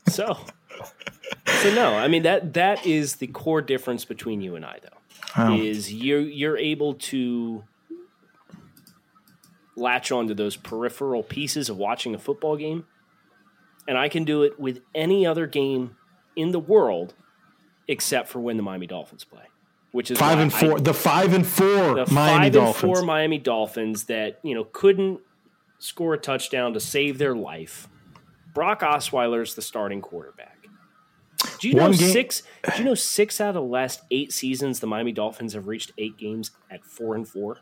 so, 0.09 0.37
so 1.61 1.73
no, 1.73 1.95
I 1.95 2.07
mean 2.09 2.23
that 2.23 2.53
that 2.55 2.85
is 2.85 3.15
the 3.17 3.27
core 3.27 3.61
difference 3.61 4.03
between 4.03 4.41
you 4.41 4.55
and 4.55 4.65
I, 4.65 4.79
though, 4.81 5.41
Wow. 5.41 5.55
is 5.55 5.93
you 5.93 6.17
you're 6.17 6.57
able 6.57 6.95
to 6.95 7.63
latch 9.75 10.11
onto 10.11 10.33
those 10.33 10.55
peripheral 10.55 11.23
pieces 11.23 11.69
of 11.69 11.77
watching 11.77 12.15
a 12.15 12.17
football 12.17 12.57
game, 12.57 12.85
and 13.87 13.97
I 13.97 14.09
can 14.09 14.23
do 14.23 14.43
it 14.43 14.59
with 14.59 14.81
any 14.93 15.25
other 15.25 15.47
game 15.47 15.95
in 16.35 16.51
the 16.51 16.59
world, 16.59 17.13
except 17.87 18.27
for 18.29 18.39
when 18.39 18.57
the 18.57 18.63
Miami 18.63 18.87
Dolphins 18.87 19.23
play, 19.23 19.43
which 19.91 20.11
is 20.11 20.17
Five 20.17 20.39
and 20.39 20.53
I- 20.53 20.59
four. 20.59 20.79
the 20.79 20.93
five 20.93 21.33
and 21.33 21.45
four 21.45 21.95
the 22.05 22.07
Miami 22.11 22.45
five 22.45 22.53
Dolphins. 22.53 22.83
and 22.83 22.95
four 22.95 23.03
Miami 23.05 23.37
Dolphins 23.37 24.03
that 24.05 24.39
you 24.43 24.53
know 24.55 24.63
couldn't 24.65 25.19
score 25.79 26.13
a 26.13 26.17
touchdown 26.17 26.73
to 26.73 26.79
save 26.79 27.17
their 27.17 27.35
life. 27.35 27.87
Brock 28.53 28.81
Osweiler's 28.81 29.55
the 29.55 29.61
starting 29.61 30.01
quarterback. 30.01 30.51
Do 31.59 31.67
you 31.67 31.75
know 31.75 31.91
game- 31.93 32.09
six? 32.11 32.43
Do 32.73 32.79
you 32.79 32.85
know 32.85 32.95
six 32.95 33.39
out 33.41 33.49
of 33.49 33.55
the 33.55 33.61
last 33.61 34.01
eight 34.11 34.31
seasons 34.33 34.79
the 34.79 34.87
Miami 34.87 35.11
Dolphins 35.11 35.53
have 35.53 35.67
reached 35.67 35.91
eight 35.97 36.17
games 36.17 36.51
at 36.71 36.83
four 36.85 37.15
and 37.15 37.27
four? 37.27 37.57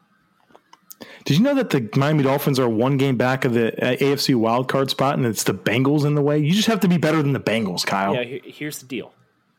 Did 1.26 1.38
you 1.38 1.44
know 1.44 1.56
that 1.56 1.70
the 1.72 1.90
Miami 1.98 2.24
Dolphins 2.24 2.60
are 2.60 2.70
one 2.70 2.96
game 2.98 3.18
back 3.18 3.44
of 3.44 3.54
the 3.54 3.74
uh, 3.84 3.96
AFC 3.98 4.36
wild 4.36 4.70
card 4.70 4.90
spot, 4.90 5.18
and 5.18 5.26
it's 5.26 5.44
the 5.44 5.54
Bengals 5.54 6.06
in 6.06 6.16
the 6.16 6.22
way? 6.22 6.38
You 6.40 6.54
just 6.54 6.68
have 6.68 6.80
to 6.82 6.88
be 6.88 6.98
better 6.98 7.22
than 7.22 7.34
the 7.34 7.40
Bengals, 7.42 7.86
Kyle. 7.86 8.14
Yeah. 8.16 8.40
Here's 8.46 8.80
the 8.80 8.86
deal. 8.86 9.14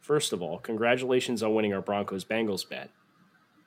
First 0.05 0.35
of 0.35 0.43
all, 0.43 0.59
congratulations 0.59 1.43
on 1.43 1.55
winning 1.55 1.73
our 1.73 1.81
Broncos 1.81 2.27
Bengals 2.27 2.69
bet. 2.69 2.91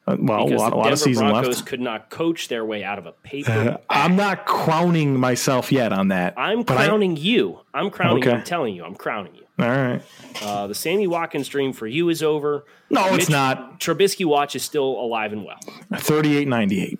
Uh, 0.06 0.16
well, 0.20 0.44
a 0.44 0.46
Because 0.46 0.62
lot, 0.62 0.70
the 0.70 0.76
a 0.76 0.78
lot 0.78 0.94
of 0.94 1.00
season 1.00 1.30
Broncos 1.30 1.56
left. 1.58 1.68
could 1.68 1.82
not 1.82 2.12
coach 2.12 2.48
their 2.48 2.64
way 2.64 2.84
out 2.84 3.00
of 3.00 3.08
a 3.08 3.12
paper. 3.12 3.50
Uh, 3.52 3.78
I'm 3.90 4.16
not 4.16 4.46
crowning 4.46 5.20
myself 5.20 5.72
yet 5.72 5.92
on 5.92 6.10
that. 6.10 6.36
I'm 6.38 6.62
but 6.62 6.78
I- 6.78 6.86
crowning 6.86 7.18
you. 7.18 7.62
I'm 7.74 7.90
crowning 7.90 8.22
you. 8.24 8.32
I'm 8.32 8.44
telling 8.44 8.76
you. 8.76 8.84
I'm 8.86 8.94
crowning 8.94 9.34
you. 9.34 9.46
all 9.60 9.68
right. 9.68 10.02
Uh, 10.44 10.68
the 10.68 10.76
Sammy 10.76 11.08
Watkins 11.08 11.48
dream 11.48 11.74
for 11.74 11.88
you 11.88 12.08
is 12.10 12.22
over. 12.22 12.66
No, 12.92 13.08
it's 13.08 13.18
Mitch 13.18 13.30
not. 13.32 13.80
Trubisky 13.80 14.24
watch 14.24 14.56
is 14.56 14.62
still 14.62 14.86
alive 14.86 15.34
and 15.34 15.44
well. 15.44 15.58
Thirty-eight 15.96 16.48
ninety-eight. 16.48 17.00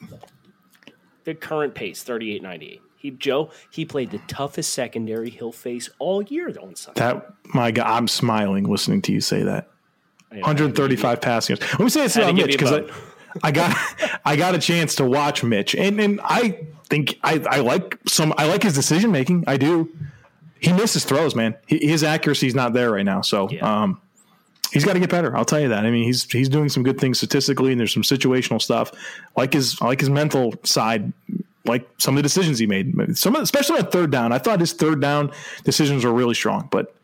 The 1.26 1.36
current 1.36 1.76
pace, 1.76 2.04
38-98. 2.04 2.80
He 3.08 3.12
Joe, 3.12 3.52
he 3.72 3.86
played 3.86 4.12
the 4.12 4.20
toughest 4.28 4.74
secondary 4.74 5.30
he'll 5.30 5.52
face 5.54 5.90
all 5.98 6.22
year 6.24 6.50
on 6.62 6.76
Sunday. 6.76 7.00
That, 7.00 7.34
my 7.54 7.72
God, 7.72 7.88
I'm 7.88 8.08
smiling 8.08 8.66
listening 8.66 9.02
to 9.04 9.14
you 9.14 9.22
say 9.22 9.44
that. 9.44 9.70
Know, 10.32 10.40
135 10.42 11.22
passing 11.22 11.56
yards. 11.56 11.74
Let 11.74 11.80
me 11.80 11.90
say 11.90 12.02
this 12.02 12.18
about 12.18 12.36
Mitch 12.36 12.52
because 12.52 12.74
I, 12.74 12.84
I 13.44 13.52
got 13.52 13.78
I 14.26 14.36
got 14.36 14.56
a 14.56 14.60
chance 14.60 14.96
to 14.96 15.06
watch 15.06 15.42
Mitch, 15.42 15.74
and 15.74 16.02
and 16.02 16.20
I 16.22 16.68
think 16.90 17.18
I, 17.24 17.42
I 17.50 17.60
like 17.62 17.98
some 18.08 18.34
I 18.38 18.46
like 18.48 18.64
his 18.64 18.74
decision 18.74 19.12
making. 19.12 19.46
I 19.48 19.56
do. 19.56 19.90
He 20.60 20.74
misses 20.74 21.06
throws, 21.06 21.34
man. 21.34 21.56
He, 21.66 21.78
his 21.88 22.04
accuracy 22.04 22.48
is 22.48 22.56
not 22.56 22.74
there 22.74 22.92
right 22.92 23.06
now, 23.06 23.22
so 23.22 23.48
Yeah. 23.50 23.84
um, 23.84 24.02
he's 24.74 24.84
got 24.84 24.94
to 24.94 25.00
get 25.00 25.10
better. 25.10 25.38
I'll 25.38 25.46
tell 25.46 25.60
you 25.62 25.70
that. 25.70 25.86
I 25.86 25.92
mean, 25.92 26.04
he's 26.04 26.30
he's 26.30 26.50
doing 26.50 26.68
some 26.68 26.84
good 26.84 27.00
things 27.00 27.20
statistically, 27.20 27.72
and 27.72 27.80
there's 27.80 27.94
some 27.94 28.04
situational 28.04 28.62
stuff. 28.62 28.92
Like 29.38 29.54
his 29.54 29.80
like 29.80 30.02
his 30.02 30.10
mental 30.10 30.56
side. 30.64 31.14
Like 31.68 31.88
some 31.98 32.16
of 32.16 32.18
the 32.18 32.24
decisions 32.24 32.60
he 32.60 32.68
made, 32.68 33.18
some 33.18 33.36
of, 33.36 33.42
especially 33.42 33.80
on 33.80 33.88
third 33.88 34.12
down. 34.12 34.32
I 34.32 34.38
thought 34.38 34.60
his 34.60 34.74
third 34.74 35.02
down 35.02 35.32
decisions 35.64 36.06
were 36.06 36.14
really 36.14 36.34
strong, 36.36 36.68
but 36.72 36.96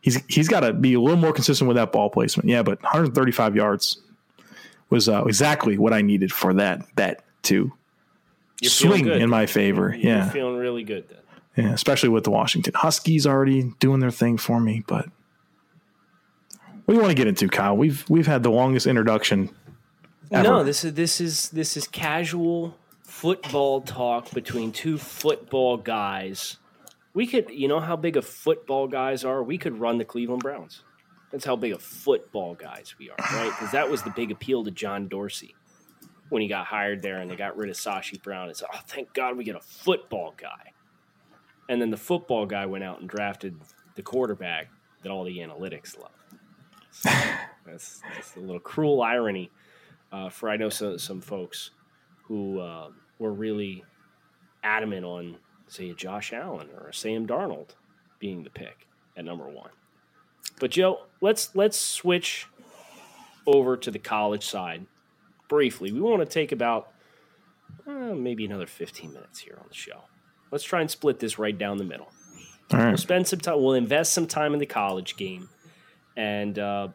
he's 0.00 0.22
he's 0.28 0.48
got 0.48 0.60
to 0.60 0.72
be 0.72 0.94
a 0.94 1.00
little 1.00 1.18
more 1.18 1.32
consistent 1.32 1.68
with 1.68 1.76
that 1.76 1.92
ball 1.92 2.10
placement. 2.10 2.48
Yeah, 2.48 2.62
but 2.62 2.82
135 2.82 3.56
yards 3.56 3.98
was 4.90 5.08
uh, 5.08 5.24
exactly 5.24 5.78
what 5.78 5.92
I 5.92 6.02
needed 6.02 6.32
for 6.32 6.52
that 6.54 6.94
bet 6.96 7.24
to 7.44 7.72
You're 8.60 8.70
swing 8.70 9.06
in 9.08 9.30
my 9.30 9.46
favor. 9.46 9.90
You're 9.94 10.12
Yeah, 10.16 10.28
feeling 10.30 10.56
really 10.56 10.82
good 10.82 11.08
then. 11.08 11.66
yeah, 11.66 11.72
especially 11.72 12.08
with 12.08 12.24
the 12.24 12.30
Washington 12.30 12.74
Huskies 12.74 13.26
already 13.26 13.72
doing 13.78 14.00
their 14.00 14.10
thing 14.10 14.36
for 14.36 14.60
me. 14.60 14.82
But 14.86 15.06
what 16.84 16.86
do 16.88 16.94
you 16.94 17.00
want 17.00 17.10
to 17.10 17.14
get 17.14 17.26
into, 17.28 17.48
Kyle? 17.48 17.76
We've 17.76 18.04
we've 18.10 18.26
had 18.26 18.42
the 18.42 18.50
longest 18.50 18.86
introduction. 18.86 19.50
Ever. 20.32 20.42
No, 20.48 20.64
this 20.64 20.84
is 20.84 20.94
this 20.94 21.20
is 21.20 21.48
this 21.50 21.76
is 21.76 21.86
casual 21.88 22.76
football 23.20 23.82
talk 23.82 24.30
between 24.30 24.72
two 24.72 24.96
football 24.96 25.76
guys. 25.76 26.56
We 27.12 27.26
could, 27.26 27.50
you 27.50 27.68
know, 27.68 27.78
how 27.78 27.94
big 27.94 28.16
of 28.16 28.24
football 28.24 28.88
guys 28.88 29.26
are. 29.26 29.42
We 29.42 29.58
could 29.58 29.78
run 29.78 29.98
the 29.98 30.06
Cleveland 30.06 30.42
Browns. 30.42 30.84
That's 31.30 31.44
how 31.44 31.54
big 31.54 31.72
of 31.72 31.82
football 31.82 32.54
guys 32.54 32.94
we 32.98 33.10
are, 33.10 33.16
right? 33.18 33.50
Because 33.50 33.72
that 33.72 33.90
was 33.90 34.02
the 34.02 34.10
big 34.10 34.30
appeal 34.30 34.64
to 34.64 34.70
John 34.70 35.06
Dorsey 35.06 35.54
when 36.30 36.40
he 36.40 36.48
got 36.48 36.64
hired 36.64 37.02
there, 37.02 37.18
and 37.18 37.30
they 37.30 37.36
got 37.36 37.58
rid 37.58 37.68
of 37.68 37.76
Sashi 37.76 38.20
Brown. 38.22 38.48
It's 38.48 38.62
oh, 38.62 38.80
thank 38.86 39.12
God 39.12 39.36
we 39.36 39.44
get 39.44 39.54
a 39.54 39.60
football 39.60 40.32
guy. 40.34 40.72
And 41.68 41.78
then 41.78 41.90
the 41.90 41.98
football 41.98 42.46
guy 42.46 42.64
went 42.64 42.84
out 42.84 43.00
and 43.00 43.08
drafted 43.08 43.54
the 43.96 44.02
quarterback 44.02 44.68
that 45.02 45.12
all 45.12 45.24
the 45.24 45.40
analytics 45.40 45.98
love. 46.00 46.10
So 46.90 47.10
that's 47.66 48.00
just 48.16 48.36
a 48.36 48.40
little 48.40 48.60
cruel 48.60 49.02
irony 49.02 49.50
uh, 50.10 50.30
for 50.30 50.48
I 50.48 50.56
know 50.56 50.70
some, 50.70 50.98
some 50.98 51.20
folks 51.20 51.72
who 52.22 52.60
uh, 52.60 52.88
were 53.20 53.32
really 53.32 53.84
adamant 54.64 55.04
on, 55.04 55.36
say, 55.68 55.90
a 55.90 55.94
Josh 55.94 56.32
Allen 56.32 56.68
or 56.76 56.88
a 56.88 56.94
Sam 56.94 57.26
Darnold 57.26 57.76
being 58.18 58.42
the 58.42 58.50
pick 58.50 58.88
at 59.16 59.24
number 59.24 59.48
one. 59.48 59.70
But 60.58 60.72
Joe, 60.72 61.02
let's 61.20 61.54
let's 61.54 61.78
switch 61.78 62.48
over 63.46 63.76
to 63.76 63.90
the 63.90 63.98
college 63.98 64.44
side 64.44 64.86
briefly. 65.48 65.92
We 65.92 66.00
want 66.00 66.20
to 66.20 66.26
take 66.26 66.50
about 66.50 66.92
uh, 67.86 68.14
maybe 68.14 68.44
another 68.44 68.66
15 68.66 69.12
minutes 69.12 69.38
here 69.38 69.56
on 69.58 69.66
the 69.68 69.74
show. 69.74 70.02
Let's 70.50 70.64
try 70.64 70.80
and 70.80 70.90
split 70.90 71.18
this 71.18 71.38
right 71.38 71.56
down 71.56 71.76
the 71.76 71.84
middle. 71.84 72.08
All 72.72 72.78
We'll 72.78 72.96
spend 72.96 73.26
some 73.26 73.40
time. 73.40 73.62
We'll 73.62 73.74
invest 73.74 74.12
some 74.12 74.26
time 74.26 74.52
in 74.52 74.58
the 74.58 74.66
college 74.66 75.16
game, 75.16 75.48
and 76.16 76.58
uh, 76.58 76.88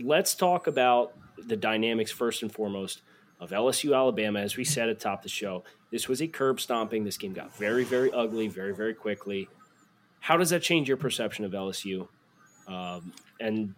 let's 0.00 0.34
talk 0.34 0.66
about 0.66 1.12
the 1.46 1.56
dynamics 1.56 2.10
first 2.10 2.42
and 2.42 2.52
foremost 2.52 3.02
of 3.40 3.50
LSU 3.50 3.94
Alabama. 3.94 4.40
As 4.40 4.56
we 4.56 4.64
said 4.64 4.88
at 4.88 4.98
the 4.98 5.04
top 5.04 5.22
the 5.22 5.28
show, 5.28 5.64
this 5.90 6.08
was 6.08 6.20
a 6.20 6.26
curb 6.26 6.60
stomping. 6.60 7.04
This 7.04 7.16
game 7.16 7.32
got 7.32 7.56
very, 7.56 7.84
very 7.84 8.12
ugly, 8.12 8.48
very, 8.48 8.74
very 8.74 8.94
quickly. 8.94 9.48
How 10.20 10.36
does 10.36 10.50
that 10.50 10.62
change 10.62 10.88
your 10.88 10.96
perception 10.96 11.44
of 11.44 11.52
LSU? 11.52 12.08
Um, 12.66 13.12
and 13.40 13.74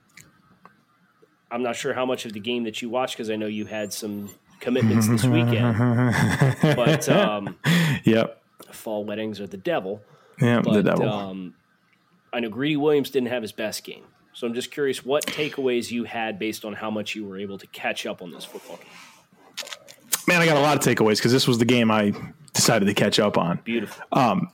I'm 1.50 1.62
not 1.62 1.76
sure 1.76 1.92
how 1.92 2.06
much 2.06 2.24
of 2.24 2.32
the 2.32 2.40
game 2.40 2.64
that 2.64 2.80
you 2.82 2.88
watched 2.88 3.16
because 3.16 3.30
I 3.30 3.36
know 3.36 3.46
you 3.46 3.66
had 3.66 3.92
some 3.92 4.30
commitments 4.60 5.08
this 5.08 5.24
weekend. 5.26 5.76
but 6.76 7.08
um, 7.08 7.56
yep, 8.04 8.42
fall 8.72 9.04
weddings 9.04 9.40
are 9.40 9.46
the 9.46 9.56
devil. 9.56 10.02
yeah, 10.40 10.60
But 10.62 10.74
the 10.74 10.82
devil. 10.82 11.08
Um, 11.08 11.54
I 12.32 12.40
know 12.40 12.48
Greedy 12.48 12.76
Williams 12.76 13.10
didn't 13.10 13.28
have 13.28 13.42
his 13.42 13.52
best 13.52 13.84
game. 13.84 14.04
So 14.32 14.46
I'm 14.46 14.54
just 14.54 14.70
curious 14.70 15.04
what 15.04 15.26
takeaways 15.26 15.90
you 15.90 16.04
had 16.04 16.38
based 16.38 16.64
on 16.64 16.72
how 16.72 16.90
much 16.90 17.16
you 17.16 17.26
were 17.26 17.38
able 17.38 17.58
to 17.58 17.66
catch 17.66 18.06
up 18.06 18.22
on 18.22 18.30
this 18.30 18.44
football 18.44 18.76
game. 18.76 18.86
Man, 20.26 20.40
I 20.40 20.46
got 20.46 20.56
a 20.56 20.60
lot 20.60 20.76
of 20.76 20.82
takeaways 20.82 21.16
because 21.16 21.32
this 21.32 21.48
was 21.48 21.58
the 21.58 21.64
game 21.64 21.90
I 21.90 22.12
decided 22.52 22.86
to 22.86 22.94
catch 22.94 23.18
up 23.18 23.36
on. 23.38 23.60
Beautiful. 23.64 24.04
Um, 24.12 24.50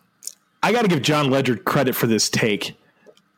I 0.63 0.73
got 0.73 0.83
to 0.83 0.89
give 0.89 1.03
Jon 1.03 1.31
Ledyard 1.31 1.65
credit 1.65 1.95
for 1.95 2.07
this 2.07 2.29
take. 2.31 2.77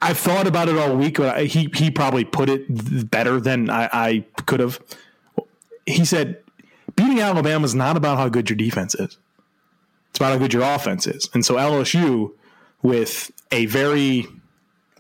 I've 0.00 0.18
thought 0.18 0.46
about 0.46 0.68
it 0.68 0.76
all 0.76 0.96
week. 0.96 1.16
But 1.18 1.36
I- 1.36 1.44
he 1.44 1.68
he 1.74 1.90
probably 1.90 2.24
put 2.24 2.48
it 2.48 3.10
better 3.10 3.40
than 3.40 3.68
I, 3.70 3.88
I 3.92 4.24
could 4.46 4.60
have. 4.60 4.78
He 5.86 6.04
said, 6.04 6.38
"Beating 6.94 7.20
Alabama 7.20 7.64
is 7.64 7.74
not 7.74 7.96
about 7.96 8.18
how 8.18 8.28
good 8.28 8.48
your 8.48 8.56
defense 8.56 8.94
is; 8.94 9.16
it's 10.10 10.18
about 10.18 10.32
how 10.32 10.38
good 10.38 10.52
your 10.52 10.62
offense 10.62 11.06
is." 11.06 11.28
And 11.34 11.44
so 11.44 11.56
LSU, 11.56 12.32
with 12.82 13.32
a 13.50 13.66
very 13.66 14.26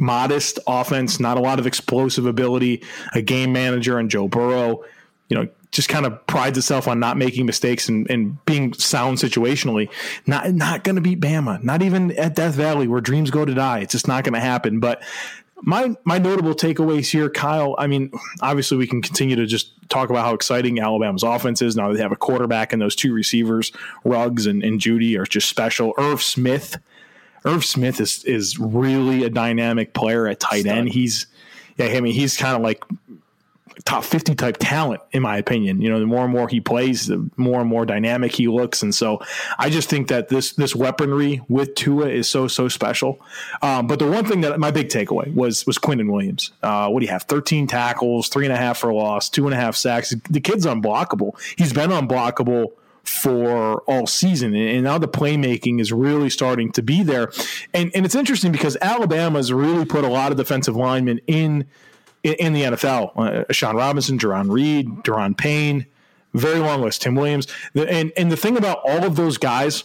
modest 0.00 0.58
offense, 0.66 1.20
not 1.20 1.36
a 1.36 1.40
lot 1.40 1.58
of 1.60 1.66
explosive 1.66 2.26
ability, 2.26 2.82
a 3.14 3.22
game 3.22 3.52
manager 3.52 3.98
and 3.98 4.10
Joe 4.10 4.26
Burrow, 4.28 4.84
you 5.28 5.36
know, 5.36 5.48
just 5.70 5.88
kind 5.88 6.06
of 6.06 6.26
prides 6.26 6.56
itself 6.56 6.88
on 6.88 6.98
not 6.98 7.16
making 7.16 7.46
mistakes 7.46 7.88
and, 7.88 8.10
and 8.10 8.44
being 8.46 8.72
sound 8.72 9.18
situationally. 9.18 9.90
Not 10.26 10.52
not 10.52 10.84
going 10.84 10.96
to 10.96 11.02
beat 11.02 11.20
Bama. 11.20 11.62
Not 11.62 11.82
even 11.82 12.12
at 12.12 12.34
Death 12.34 12.54
Valley 12.54 12.88
where 12.88 13.00
dreams 13.00 13.30
go 13.30 13.44
to 13.44 13.54
die. 13.54 13.80
It's 13.80 13.92
just 13.92 14.08
not 14.08 14.24
going 14.24 14.34
to 14.34 14.40
happen. 14.40 14.80
But 14.80 15.02
my 15.62 15.96
my 16.04 16.18
notable 16.18 16.54
takeaways 16.54 17.10
here, 17.10 17.28
Kyle. 17.28 17.74
I 17.78 17.86
mean, 17.86 18.12
obviously 18.40 18.76
we 18.76 18.86
can 18.86 19.02
continue 19.02 19.36
to 19.36 19.46
just 19.46 19.72
talk 19.88 20.10
about 20.10 20.24
how 20.24 20.34
exciting 20.34 20.78
Alabama's 20.80 21.22
offense 21.22 21.62
is. 21.62 21.76
Now 21.76 21.92
they 21.92 22.00
have 22.00 22.12
a 22.12 22.16
quarterback 22.16 22.72
and 22.72 22.80
those 22.80 22.94
two 22.94 23.12
receivers, 23.12 23.72
Ruggs 24.04 24.46
and, 24.46 24.62
and 24.62 24.80
Jeudy, 24.80 25.18
are 25.18 25.26
just 25.26 25.48
special. 25.48 25.94
Irv 25.98 26.22
Smith, 26.22 26.78
Irv 27.44 27.64
Smith 27.64 28.00
is 28.00 28.24
is 28.24 28.58
really 28.58 29.24
a 29.24 29.30
dynamic 29.30 29.94
player 29.94 30.26
at 30.26 30.40
tight 30.40 30.62
Stud. 30.62 30.72
end. 30.78 30.88
He's 30.90 31.26
yeah, 31.76 31.86
I 31.86 32.00
mean 32.00 32.14
he's 32.14 32.36
kind 32.36 32.56
of 32.56 32.62
like 32.62 32.82
top 33.88 34.04
50 34.04 34.34
type 34.34 34.58
talent, 34.60 35.00
in 35.12 35.22
my 35.22 35.38
opinion. 35.38 35.80
You 35.80 35.88
know, 35.88 35.98
the 35.98 36.04
more 36.04 36.22
and 36.22 36.30
more 36.30 36.46
he 36.46 36.60
plays, 36.60 37.06
the 37.06 37.26
more 37.38 37.58
and 37.60 37.70
more 37.70 37.86
dynamic 37.86 38.32
he 38.32 38.46
looks. 38.46 38.82
And 38.82 38.94
so 38.94 39.18
I 39.58 39.70
just 39.70 39.88
think 39.88 40.08
that 40.08 40.28
this 40.28 40.52
this 40.52 40.76
weaponry 40.76 41.40
with 41.48 41.74
Tua 41.74 42.08
is 42.08 42.28
so, 42.28 42.48
so 42.48 42.68
special. 42.68 43.18
Um, 43.62 43.86
but 43.86 43.98
the 43.98 44.06
one 44.06 44.26
thing 44.26 44.42
that 44.42 44.60
my 44.60 44.70
big 44.70 44.88
takeaway 44.90 45.32
was 45.32 45.66
was 45.66 45.78
Quinnen 45.78 46.12
Williams. 46.12 46.52
Uh, 46.62 46.90
what 46.90 47.00
do 47.00 47.06
you 47.06 47.12
have? 47.12 47.22
13 47.22 47.66
tackles, 47.66 48.28
three 48.28 48.44
and 48.44 48.52
a 48.52 48.58
half 48.58 48.76
for 48.76 48.92
loss, 48.92 49.30
two 49.30 49.46
and 49.46 49.54
a 49.54 49.56
half 49.56 49.74
sacks. 49.74 50.14
The 50.28 50.40
kid's 50.40 50.66
unblockable. 50.66 51.40
He's 51.56 51.72
been 51.72 51.88
unblockable 51.88 52.72
for 53.04 53.80
all 53.84 54.06
season. 54.06 54.54
And 54.54 54.84
now 54.84 54.98
the 54.98 55.08
playmaking 55.08 55.80
is 55.80 55.92
really 55.92 56.28
starting 56.28 56.72
to 56.72 56.82
be 56.82 57.02
there. 57.02 57.32
And, 57.72 57.90
and 57.94 58.04
it's 58.04 58.14
interesting 58.14 58.52
because 58.52 58.76
Alabama's 58.82 59.50
really 59.50 59.86
put 59.86 60.04
a 60.04 60.08
lot 60.08 60.30
of 60.30 60.36
defensive 60.36 60.76
linemen 60.76 61.22
in– 61.26 61.64
in, 62.22 62.34
in 62.34 62.52
the 62.52 62.62
NFL. 62.62 63.16
Uh, 63.16 63.52
Sean 63.52 63.76
Robinson, 63.76 64.18
Jarran 64.18 64.50
Reed, 64.50 64.88
Da'Ron 65.04 65.36
Payne, 65.36 65.86
very 66.34 66.58
long 66.58 66.82
list. 66.82 67.02
Tim 67.02 67.14
Williams, 67.14 67.46
and 67.74 68.12
and 68.16 68.30
the 68.30 68.36
thing 68.36 68.56
about 68.56 68.80
all 68.84 69.04
of 69.04 69.16
those 69.16 69.38
guys 69.38 69.84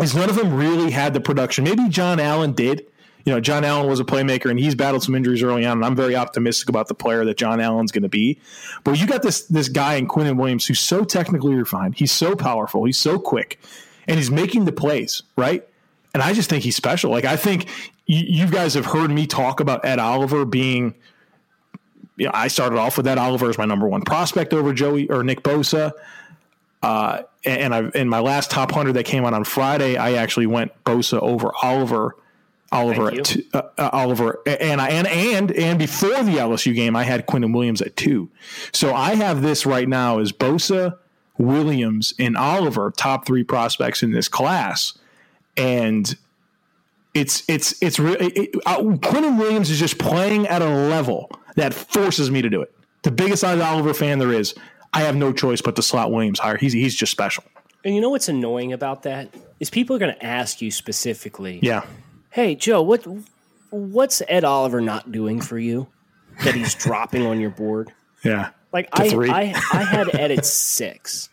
is 0.00 0.14
none 0.14 0.28
of 0.28 0.36
them 0.36 0.54
really 0.54 0.90
had 0.90 1.14
the 1.14 1.20
production. 1.20 1.64
Maybe 1.64 1.88
John 1.88 2.20
Allen 2.20 2.52
did. 2.52 2.86
You 3.24 3.32
know, 3.32 3.40
John 3.40 3.64
Allen 3.64 3.88
was 3.88 3.98
a 3.98 4.04
playmaker, 4.04 4.50
and 4.50 4.58
he's 4.58 4.76
battled 4.76 5.02
some 5.02 5.16
injuries 5.16 5.42
early 5.42 5.66
on. 5.66 5.78
And 5.78 5.84
I'm 5.84 5.96
very 5.96 6.14
optimistic 6.14 6.68
about 6.68 6.86
the 6.86 6.94
player 6.94 7.24
that 7.24 7.36
John 7.36 7.60
Allen's 7.60 7.90
going 7.90 8.04
to 8.04 8.08
be. 8.08 8.38
But 8.84 9.00
you 9.00 9.06
got 9.06 9.22
this 9.22 9.42
this 9.46 9.68
guy 9.68 9.94
in 9.94 10.06
Quinnen 10.06 10.36
Williams 10.36 10.66
who's 10.66 10.80
so 10.80 11.04
technically 11.04 11.54
refined. 11.54 11.96
He's 11.96 12.12
so 12.12 12.36
powerful. 12.36 12.84
He's 12.84 12.98
so 12.98 13.18
quick, 13.18 13.58
and 14.06 14.16
he's 14.16 14.30
making 14.30 14.64
the 14.64 14.72
plays 14.72 15.22
right. 15.36 15.66
And 16.14 16.22
I 16.22 16.32
just 16.32 16.48
think 16.48 16.62
he's 16.62 16.76
special. 16.76 17.10
Like 17.10 17.24
I 17.24 17.36
think 17.36 17.66
you, 18.06 18.44
you 18.44 18.50
guys 18.50 18.74
have 18.74 18.86
heard 18.86 19.10
me 19.10 19.26
talk 19.26 19.60
about 19.60 19.84
Ed 19.84 19.98
Oliver 19.98 20.44
being 20.44 20.94
you 22.16 22.26
know, 22.26 22.32
I 22.34 22.48
started 22.48 22.78
off 22.78 22.96
with 22.96 23.06
that. 23.06 23.18
Oliver 23.18 23.50
is 23.50 23.58
my 23.58 23.64
number 23.64 23.86
one 23.86 24.02
prospect 24.02 24.52
over 24.52 24.72
Joey 24.72 25.08
or 25.08 25.22
Nick 25.22 25.42
Bosa. 25.42 25.92
Uh, 26.82 27.22
and 27.44 27.74
I 27.74 27.88
in 27.94 28.08
my 28.08 28.20
last 28.20 28.50
top 28.50 28.70
hundred 28.70 28.94
that 28.94 29.04
came 29.04 29.24
out 29.24 29.34
on 29.34 29.44
Friday, 29.44 29.96
I 29.96 30.14
actually 30.14 30.46
went 30.46 30.72
Bosa 30.84 31.20
over 31.20 31.52
Oliver. 31.62 32.16
Oliver 32.72 33.12
at 33.12 33.24
two, 33.24 33.44
uh, 33.54 33.62
uh, 33.78 33.90
Oliver 33.92 34.40
and 34.44 34.80
I 34.80 34.88
and 34.88 35.06
and 35.06 35.52
and 35.52 35.78
before 35.78 36.22
the 36.24 36.32
LSU 36.32 36.74
game, 36.74 36.96
I 36.96 37.04
had 37.04 37.26
Quinnen 37.26 37.54
Williams 37.54 37.80
at 37.80 37.96
two. 37.96 38.28
So 38.72 38.92
I 38.92 39.14
have 39.14 39.40
this 39.40 39.64
right 39.64 39.88
now 39.88 40.18
as 40.18 40.32
Bosa, 40.32 40.98
Williams, 41.38 42.12
and 42.18 42.36
Oliver 42.36 42.90
top 42.90 43.24
three 43.24 43.44
prospects 43.44 44.02
in 44.02 44.10
this 44.10 44.26
class, 44.26 44.98
and 45.56 46.16
it's 47.14 47.44
it's 47.48 47.80
it's 47.80 48.00
really 48.00 48.26
it, 48.26 48.56
uh, 48.66 48.78
Quinnen 48.78 49.38
Williams 49.38 49.70
is 49.70 49.78
just 49.78 49.98
playing 49.98 50.48
at 50.48 50.60
a 50.60 50.68
level 50.68 51.30
that 51.56 51.74
forces 51.74 52.30
me 52.30 52.42
to 52.42 52.48
do 52.48 52.62
it. 52.62 52.72
The 53.02 53.10
biggest 53.10 53.44
Oliver 53.44 53.92
fan 53.94 54.18
there 54.18 54.32
is, 54.32 54.54
I 54.92 55.00
have 55.02 55.16
no 55.16 55.32
choice 55.32 55.60
but 55.60 55.76
to 55.76 55.82
slot 55.82 56.10
Williams 56.10 56.38
higher. 56.38 56.56
He's 56.56 56.72
he's 56.72 56.94
just 56.94 57.12
special. 57.12 57.44
And 57.84 57.94
you 57.94 58.00
know 58.00 58.10
what's 58.10 58.28
annoying 58.28 58.72
about 58.72 59.02
that 59.02 59.34
is 59.60 59.70
people 59.70 59.94
are 59.94 59.98
going 59.98 60.14
to 60.14 60.24
ask 60.24 60.60
you 60.60 60.70
specifically. 60.70 61.60
Yeah. 61.62 61.86
Hey 62.30 62.54
Joe, 62.54 62.82
what 62.82 63.06
what's 63.70 64.22
Ed 64.28 64.44
Oliver 64.44 64.80
not 64.80 65.12
doing 65.12 65.40
for 65.40 65.58
you 65.58 65.88
that 66.44 66.54
he's 66.54 66.74
dropping 66.84 67.26
on 67.26 67.40
your 67.40 67.50
board? 67.50 67.92
Yeah. 68.24 68.50
Like 68.72 68.88
I, 68.92 69.08
I 69.08 69.40
I 69.72 69.82
had 69.82 70.14
Ed 70.14 70.32
at 70.32 70.44
six. 70.46 71.28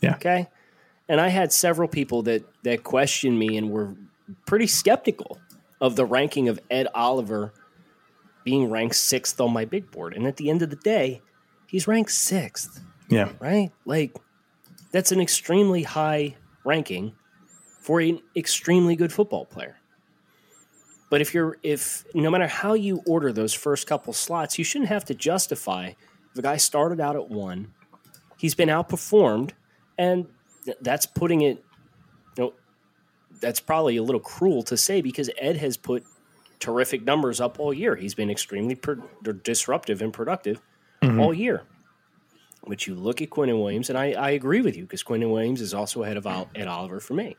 Yeah. 0.00 0.14
Okay. 0.16 0.48
And 1.08 1.20
I 1.20 1.28
had 1.28 1.52
several 1.52 1.88
people 1.88 2.22
that 2.22 2.44
that 2.64 2.84
questioned 2.84 3.38
me 3.38 3.56
and 3.56 3.70
were 3.70 3.94
pretty 4.46 4.66
skeptical 4.66 5.38
of 5.80 5.96
the 5.96 6.04
ranking 6.04 6.48
of 6.48 6.58
Ed 6.70 6.88
Oliver 6.94 7.52
being 8.44 8.70
ranked 8.70 8.94
sixth 8.94 9.40
on 9.40 9.52
my 9.52 9.64
big 9.64 9.90
board. 9.90 10.14
And 10.14 10.26
at 10.26 10.36
the 10.36 10.50
end 10.50 10.62
of 10.62 10.70
the 10.70 10.76
day, 10.76 11.22
he's 11.66 11.88
ranked 11.88 12.12
sixth. 12.12 12.80
Yeah. 13.08 13.32
Right? 13.40 13.72
Like, 13.84 14.16
that's 14.92 15.12
an 15.12 15.20
extremely 15.20 15.82
high 15.82 16.36
ranking 16.64 17.14
for 17.80 18.00
an 18.00 18.20
extremely 18.36 18.96
good 18.96 19.12
football 19.12 19.44
player. 19.44 19.76
But 21.10 21.20
if 21.20 21.34
you're, 21.34 21.58
if 21.62 22.04
no 22.14 22.30
matter 22.30 22.46
how 22.46 22.74
you 22.74 23.02
order 23.06 23.32
those 23.32 23.52
first 23.52 23.86
couple 23.86 24.12
slots, 24.12 24.58
you 24.58 24.64
shouldn't 24.64 24.88
have 24.88 25.04
to 25.06 25.14
justify 25.14 25.92
the 26.34 26.42
guy 26.42 26.56
started 26.56 27.00
out 27.00 27.14
at 27.14 27.28
one, 27.28 27.72
he's 28.38 28.54
been 28.54 28.68
outperformed, 28.68 29.52
and 29.98 30.26
th- 30.64 30.76
that's 30.80 31.06
putting 31.06 31.42
it, 31.42 31.64
you 32.36 32.44
know, 32.44 32.52
that's 33.40 33.60
probably 33.60 33.96
a 33.96 34.02
little 34.02 34.20
cruel 34.20 34.62
to 34.64 34.76
say 34.76 35.00
because 35.00 35.30
Ed 35.38 35.56
has 35.58 35.76
put 35.76 36.04
terrific 36.64 37.04
numbers 37.04 37.40
up 37.42 37.60
all 37.60 37.74
year. 37.74 37.94
He's 37.94 38.14
been 38.14 38.30
extremely 38.30 38.74
per- 38.74 39.02
disruptive 39.42 40.00
and 40.00 40.12
productive 40.12 40.62
mm-hmm. 41.02 41.20
all 41.20 41.34
year. 41.34 41.62
But 42.66 42.86
you 42.86 42.94
look 42.94 43.20
at 43.20 43.28
Quinnen 43.28 43.60
Williams, 43.60 43.90
and 43.90 43.98
I, 43.98 44.12
I 44.12 44.30
agree 44.30 44.62
with 44.62 44.74
you 44.74 44.84
because 44.84 45.02
Quinnen 45.02 45.30
Williams 45.30 45.60
is 45.60 45.74
also 45.74 46.02
ahead 46.02 46.16
of 46.16 46.26
Al- 46.26 46.48
Ed 46.54 46.66
Oliver 46.66 47.00
for 47.00 47.12
me. 47.12 47.36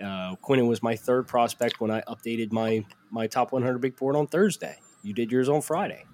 Uh, 0.00 0.36
Quinnen 0.36 0.68
was 0.68 0.82
my 0.82 0.94
third 0.94 1.26
prospect 1.26 1.80
when 1.80 1.90
I 1.90 2.02
updated 2.02 2.52
my 2.52 2.84
my 3.10 3.26
top 3.26 3.52
100 3.52 3.78
big 3.78 3.96
board 3.96 4.14
on 4.14 4.28
Thursday. 4.28 4.76
You 5.02 5.12
did 5.12 5.32
yours 5.32 5.48
on 5.48 5.60
Friday. 5.60 6.04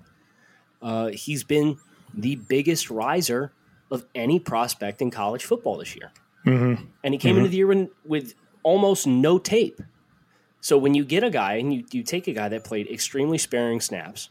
Uh, 0.81 1.09
he's 1.09 1.45
been 1.45 1.77
the 2.15 2.37
biggest 2.37 2.91
riser 2.91 3.53
of 3.91 4.07
any 4.15 4.39
prospect 4.39 5.03
in 5.03 5.11
college 5.11 5.45
football 5.45 5.77
this 5.77 5.95
year, 5.95 6.11
mm-hmm. 6.47 6.85
and 7.05 7.15
he 7.15 7.19
came 7.19 7.33
mm-hmm. 7.33 7.39
into 7.39 7.51
the 7.51 7.57
year 7.59 7.67
with, 7.67 7.89
with 8.05 8.35
almost 8.63 9.07
no 9.07 9.39
tape. 9.39 9.83
So 10.61 10.77
when 10.77 10.95
you 10.95 11.05
get 11.05 11.25
a 11.25 11.31
guy 11.31 11.55
and 11.55 11.73
you, 11.73 11.85
you 11.91 12.03
take 12.03 12.29
a 12.29 12.33
guy 12.33 12.49
that 12.49 12.65
played 12.65 12.89
extremely 12.89 13.39
sparing 13.39 13.81
snaps, 13.81 14.29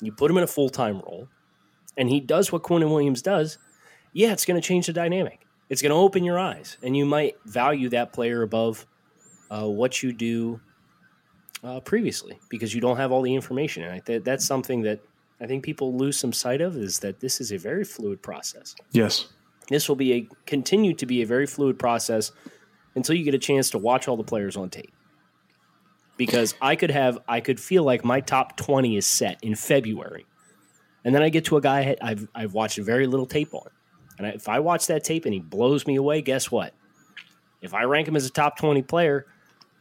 you 0.00 0.12
put 0.12 0.30
him 0.30 0.36
in 0.36 0.44
a 0.44 0.48
full 0.48 0.68
time 0.68 0.96
role, 0.96 1.28
and 1.96 2.08
he 2.08 2.20
does 2.20 2.50
what 2.50 2.62
Quinnen 2.62 2.90
Williams 2.90 3.22
does, 3.22 3.58
yeah, 4.12 4.32
it's 4.32 4.44
going 4.44 4.60
to 4.60 4.66
change 4.66 4.86
the 4.86 4.92
dynamic. 4.92 5.46
It's 5.70 5.82
going 5.82 5.90
to 5.90 5.96
open 5.96 6.24
your 6.24 6.38
eyes, 6.38 6.76
and 6.82 6.96
you 6.96 7.06
might 7.06 7.36
value 7.46 7.88
that 7.90 8.12
player 8.12 8.42
above 8.42 8.86
uh, 9.50 9.66
what 9.66 10.02
you 10.02 10.12
do 10.12 10.60
uh, 11.62 11.80
previously 11.80 12.38
because 12.50 12.74
you 12.74 12.80
don't 12.80 12.96
have 12.96 13.12
all 13.12 13.22
the 13.22 13.34
information. 13.34 13.84
And 13.84 13.92
I 13.92 13.98
th- 14.00 14.24
that's 14.24 14.44
something 14.44 14.82
that 14.82 15.00
I 15.40 15.46
think 15.46 15.64
people 15.64 15.96
lose 15.96 16.18
some 16.18 16.32
sight 16.32 16.60
of 16.60 16.76
is 16.76 16.98
that 17.00 17.20
this 17.20 17.40
is 17.40 17.52
a 17.52 17.56
very 17.56 17.84
fluid 17.84 18.20
process. 18.20 18.74
Yes, 18.92 19.28
this 19.68 19.88
will 19.88 19.96
be 19.96 20.12
a 20.12 20.28
continue 20.44 20.92
to 20.94 21.06
be 21.06 21.22
a 21.22 21.26
very 21.26 21.46
fluid 21.46 21.78
process 21.78 22.32
until 22.94 23.16
you 23.16 23.24
get 23.24 23.34
a 23.34 23.38
chance 23.38 23.70
to 23.70 23.78
watch 23.78 24.06
all 24.06 24.16
the 24.16 24.24
players 24.24 24.56
on 24.56 24.70
tape 24.70 24.92
because 26.16 26.54
I 26.60 26.76
could 26.76 26.90
have 26.90 27.18
I 27.28 27.40
could 27.40 27.60
feel 27.60 27.82
like 27.84 28.04
my 28.04 28.20
top 28.20 28.56
20 28.56 28.96
is 28.96 29.06
set 29.06 29.38
in 29.42 29.54
February. 29.54 30.26
And 31.04 31.14
then 31.14 31.22
I 31.22 31.28
get 31.28 31.44
to 31.46 31.56
a 31.56 31.60
guy 31.60 31.96
I've 32.00 32.28
I've 32.34 32.54
watched 32.54 32.78
very 32.78 33.06
little 33.06 33.26
tape 33.26 33.54
on. 33.54 33.68
And 34.18 34.26
if 34.28 34.48
I 34.48 34.60
watch 34.60 34.86
that 34.86 35.04
tape 35.04 35.24
and 35.24 35.34
he 35.34 35.40
blows 35.40 35.86
me 35.86 35.96
away, 35.96 36.22
guess 36.22 36.50
what? 36.50 36.74
If 37.60 37.74
I 37.74 37.84
rank 37.84 38.06
him 38.06 38.16
as 38.16 38.26
a 38.26 38.30
top 38.30 38.58
20 38.58 38.82
player, 38.82 39.26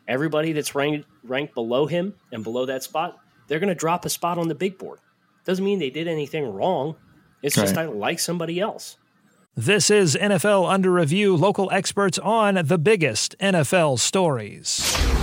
everybody 0.08 0.54
that's 0.54 0.74
ranked 0.76 1.08
ranked 1.24 1.54
below 1.54 1.86
him 1.86 2.16
and 2.32 2.44
below 2.44 2.66
that 2.66 2.84
spot, 2.84 3.20
they're 3.48 3.60
going 3.60 3.70
to 3.70 3.76
drop 3.76 4.06
a 4.06 4.10
spot 4.10 4.38
on 4.38 4.48
the 4.48 4.56
big 4.56 4.78
board. 4.78 5.00
Doesn't 5.46 5.64
mean 5.64 5.80
they 5.80 5.90
did 5.90 6.08
anything 6.08 6.46
wrong. 6.46 6.96
It's 7.42 7.58
right. 7.58 7.64
just 7.64 7.78
I 7.78 7.86
like 7.86 8.20
somebody 8.20 8.60
else. 8.60 8.98
This 9.56 9.92
is 9.92 10.16
NFL 10.16 10.68
Under 10.68 10.92
Review, 10.92 11.36
local 11.36 11.70
experts 11.72 12.18
on 12.18 12.56
the 12.56 12.78
biggest 12.80 13.38
NFL 13.40 14.00
stories. 14.00 15.23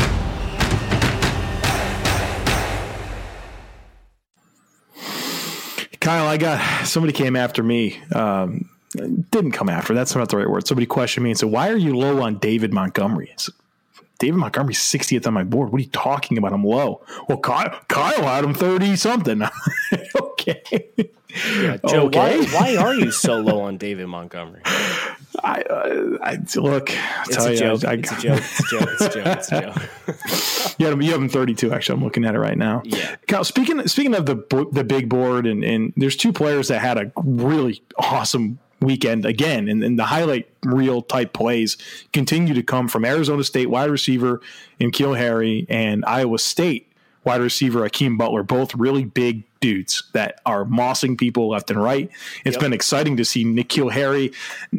Kyle, 6.01 6.27
I 6.27 6.37
got 6.37 6.85
somebody 6.87 7.13
came 7.13 7.35
after 7.35 7.63
me. 7.63 8.01
Um, 8.13 8.69
didn't 8.91 9.51
come 9.51 9.69
after. 9.69 9.93
That's 9.93 10.15
not 10.15 10.29
the 10.29 10.37
right 10.37 10.49
word. 10.49 10.67
Somebody 10.67 10.87
questioned 10.87 11.23
me 11.23 11.29
and 11.29 11.39
said, 11.39 11.49
"Why 11.49 11.69
are 11.69 11.77
you 11.77 11.95
low 11.95 12.21
on 12.21 12.39
David 12.39 12.73
Montgomery?" 12.73 13.31
Said, 13.37 13.53
David 14.21 14.37
Montgomery's 14.37 14.77
60th 14.77 15.25
on 15.25 15.33
my 15.33 15.43
board. 15.43 15.71
What 15.71 15.79
are 15.79 15.83
you 15.83 15.89
talking 15.89 16.37
about? 16.37 16.53
I'm 16.53 16.63
low. 16.63 17.01
Well, 17.27 17.39
Kyle, 17.39 17.75
Kyle 17.87 18.21
had 18.21 18.43
him 18.43 18.53
30 18.53 18.95
something. 18.95 19.41
okay. 20.21 20.61
Yeah, 21.59 21.77
Joe, 21.87 22.05
okay. 22.05 22.45
why, 22.45 22.45
why 22.45 22.75
are 22.75 22.93
you 22.93 23.09
so 23.09 23.39
low 23.39 23.61
on 23.61 23.77
David 23.77 24.05
Montgomery? 24.05 24.61
I, 25.43 25.61
uh, 25.61 26.17
I 26.21 26.37
look. 26.59 26.91
It's 27.27 27.43
a, 27.43 27.55
you, 27.55 27.87
I, 27.87 27.93
it's, 27.93 28.11
a 28.11 28.21
joke. 28.21 28.43
It's 28.43 28.59
a 28.59 28.63
joke. 28.63 28.89
It's 28.91 29.01
a 29.01 29.09
joke. 29.09 29.27
It's 29.31 29.51
a 29.51 29.61
joke. 29.61 29.73
It's 30.05 30.31
a 30.31 30.65
joke. 30.67 30.79
you, 30.79 30.85
have, 30.85 31.01
you 31.01 31.11
have 31.13 31.21
him 31.21 31.29
32. 31.29 31.73
Actually, 31.73 31.97
I'm 31.97 32.03
looking 32.03 32.23
at 32.25 32.35
it 32.35 32.39
right 32.39 32.57
now. 32.57 32.83
Yeah. 32.85 33.15
Kyle, 33.27 33.43
speaking 33.43 33.87
speaking 33.87 34.13
of 34.13 34.27
the 34.27 34.35
the 34.71 34.83
big 34.83 35.09
board, 35.09 35.47
and, 35.47 35.63
and 35.63 35.93
there's 35.97 36.15
two 36.15 36.31
players 36.31 36.67
that 36.67 36.79
had 36.79 36.99
a 36.99 37.11
really 37.23 37.81
awesome 37.97 38.59
weekend 38.81 39.25
again. 39.25 39.67
And, 39.67 39.83
and, 39.83 39.99
the 39.99 40.05
highlight 40.05 40.49
reel 40.63 41.01
type 41.01 41.33
plays 41.33 41.77
continue 42.13 42.53
to 42.53 42.63
come 42.63 42.87
from 42.87 43.05
Arizona 43.05 43.43
State 43.43 43.69
wide 43.69 43.89
receiver 43.89 44.41
N'Keal 44.79 45.17
Harry 45.17 45.67
and 45.69 46.03
Iowa 46.05 46.39
State 46.39 46.91
wide 47.23 47.41
receiver 47.41 47.83
Hakeem 47.83 48.17
Butler, 48.17 48.43
both 48.43 48.73
really 48.75 49.05
big 49.05 49.43
dudes 49.59 50.03
that 50.13 50.41
are 50.45 50.65
mossing 50.65 51.15
people 51.15 51.49
left 51.49 51.69
and 51.69 51.81
right. 51.81 52.09
It's 52.43 52.55
yep. 52.55 52.61
been 52.61 52.73
exciting 52.73 53.17
to 53.17 53.25
see 53.25 53.45
N'Keal 53.45 53.91
Harry. 53.91 54.31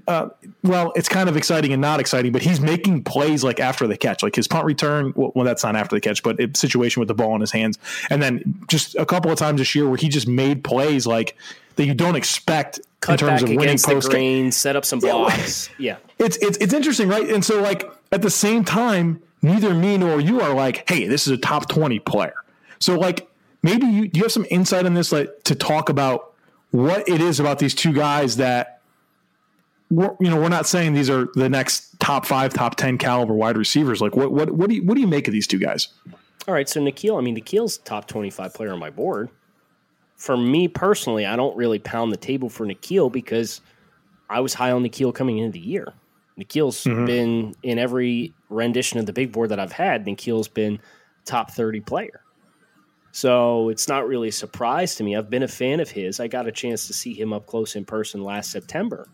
Uh, 0.08 0.30
well, 0.64 0.92
it's 0.96 1.08
kind 1.08 1.28
of 1.28 1.36
exciting 1.36 1.72
and 1.72 1.80
not 1.80 2.00
exciting, 2.00 2.32
but 2.32 2.42
he's 2.42 2.60
making 2.60 3.04
plays 3.04 3.44
like 3.44 3.60
after 3.60 3.86
the 3.86 3.96
catch, 3.96 4.24
like 4.24 4.34
his 4.34 4.48
punt 4.48 4.64
return. 4.64 5.12
Well, 5.14 5.30
well 5.36 5.44
that's 5.44 5.62
not 5.62 5.76
after 5.76 5.94
the 5.94 6.00
catch, 6.00 6.22
but 6.24 6.40
a 6.40 6.50
situation 6.56 6.98
with 7.00 7.06
the 7.08 7.14
ball 7.14 7.34
in 7.36 7.40
his 7.40 7.52
hands, 7.52 7.78
and 8.10 8.20
then 8.20 8.60
just 8.68 8.96
a 8.96 9.06
couple 9.06 9.30
of 9.30 9.38
times 9.38 9.60
this 9.60 9.74
year 9.74 9.88
where 9.88 9.96
he 9.96 10.08
just 10.08 10.26
made 10.26 10.64
plays 10.64 11.06
like 11.06 11.36
that 11.76 11.86
you 11.86 11.94
don't 11.94 12.16
expect 12.16 12.80
Cut 13.00 13.20
in 13.20 13.28
terms 13.28 13.42
of 13.42 13.50
winning 13.50 13.78
post 13.78 14.10
game, 14.10 14.50
set 14.50 14.76
up 14.76 14.84
some 14.84 14.98
blocks. 15.00 15.70
Yeah, 15.78 15.96
it's 16.18 16.36
it's 16.38 16.58
it's 16.58 16.72
interesting, 16.72 17.08
right? 17.08 17.28
And 17.28 17.44
so, 17.44 17.60
like 17.60 17.90
at 18.12 18.22
the 18.22 18.30
same 18.30 18.64
time, 18.64 19.22
neither 19.42 19.74
me 19.74 19.98
nor 19.98 20.20
you 20.20 20.40
are 20.40 20.54
like, 20.54 20.88
hey, 20.88 21.06
this 21.06 21.26
is 21.26 21.32
a 21.32 21.38
top 21.38 21.68
twenty 21.68 21.98
player. 21.98 22.34
So, 22.78 22.98
like, 22.98 23.28
maybe 23.62 23.86
you 23.86 24.08
do 24.08 24.18
you 24.18 24.24
have 24.24 24.32
some 24.32 24.46
insight 24.50 24.86
on 24.86 24.94
this, 24.94 25.12
like 25.12 25.44
to 25.44 25.54
talk 25.54 25.88
about 25.88 26.34
what 26.70 27.08
it 27.08 27.20
is 27.20 27.40
about 27.40 27.58
these 27.58 27.74
two 27.74 27.92
guys 27.92 28.36
that. 28.36 28.78
We're, 29.90 30.16
you 30.20 30.30
know, 30.30 30.40
we're 30.40 30.48
not 30.48 30.66
saying 30.66 30.94
these 30.94 31.10
are 31.10 31.28
the 31.34 31.50
next 31.50 32.00
top 32.00 32.24
five, 32.24 32.54
top 32.54 32.76
ten 32.76 32.96
caliber 32.96 33.34
wide 33.34 33.58
receivers. 33.58 34.00
Like, 34.00 34.16
what, 34.16 34.32
what, 34.32 34.50
what 34.50 34.70
do 34.70 34.76
you, 34.76 34.82
what 34.84 34.94
do 34.94 35.02
you 35.02 35.06
make 35.06 35.28
of 35.28 35.32
these 35.32 35.46
two 35.46 35.58
guys? 35.58 35.88
All 36.48 36.54
right, 36.54 36.66
so 36.66 36.80
N'Keal, 36.80 37.18
I 37.18 37.20
mean, 37.20 37.36
N'Keal's 37.36 37.76
top 37.76 38.08
twenty-five 38.08 38.54
player 38.54 38.72
on 38.72 38.78
my 38.78 38.88
board 38.88 39.28
for 40.22 40.36
me 40.36 40.68
personally, 40.68 41.26
I 41.26 41.34
don't 41.34 41.56
really 41.56 41.80
pound 41.80 42.12
the 42.12 42.16
table 42.16 42.48
for 42.48 42.64
N'Keal 42.64 43.10
because 43.10 43.60
I 44.30 44.38
was 44.38 44.54
high 44.54 44.70
on 44.70 44.84
N'Keal 44.84 45.12
coming 45.12 45.38
into 45.38 45.50
the 45.50 45.66
year. 45.66 45.92
N'Keal's 46.38 46.84
mm-hmm. 46.84 47.06
been 47.06 47.56
in 47.64 47.80
every 47.80 48.32
rendition 48.48 49.00
of 49.00 49.06
the 49.06 49.12
big 49.12 49.32
board 49.32 49.48
that 49.48 49.58
I've 49.58 49.72
had. 49.72 50.06
N'Keal's 50.06 50.46
been 50.46 50.78
top 51.24 51.50
30 51.50 51.80
player. 51.80 52.20
So 53.10 53.68
it's 53.68 53.88
not 53.88 54.06
really 54.06 54.28
a 54.28 54.32
surprise 54.32 54.94
to 54.94 55.02
me. 55.02 55.16
I've 55.16 55.28
been 55.28 55.42
a 55.42 55.48
fan 55.48 55.80
of 55.80 55.90
his. 55.90 56.20
I 56.20 56.28
got 56.28 56.46
a 56.46 56.52
chance 56.52 56.86
to 56.86 56.92
see 56.92 57.12
him 57.12 57.32
up 57.32 57.46
close 57.46 57.74
in 57.74 57.84
person 57.84 58.22
last 58.22 58.52
September 58.52 59.08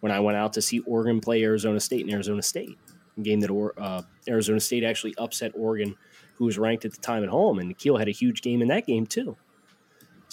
when 0.00 0.12
I 0.12 0.20
went 0.20 0.38
out 0.38 0.54
to 0.54 0.62
see 0.62 0.80
Oregon 0.80 1.20
play 1.20 1.42
Arizona 1.42 1.78
State 1.78 2.06
in 2.06 2.10
Arizona 2.14 2.42
State, 2.42 2.78
a 3.18 3.20
game 3.20 3.40
that 3.40 3.72
uh, 3.76 4.00
Arizona 4.26 4.60
State 4.60 4.82
actually 4.82 5.14
upset 5.18 5.52
Oregon, 5.54 5.94
who 6.36 6.46
was 6.46 6.56
ranked 6.56 6.86
at 6.86 6.92
the 6.92 7.02
time 7.02 7.22
at 7.22 7.28
home. 7.28 7.58
And 7.58 7.76
N'Keal 7.76 7.98
had 7.98 8.08
a 8.08 8.12
huge 8.12 8.40
game 8.40 8.62
in 8.62 8.68
that 8.68 8.86
game, 8.86 9.04
too. 9.04 9.36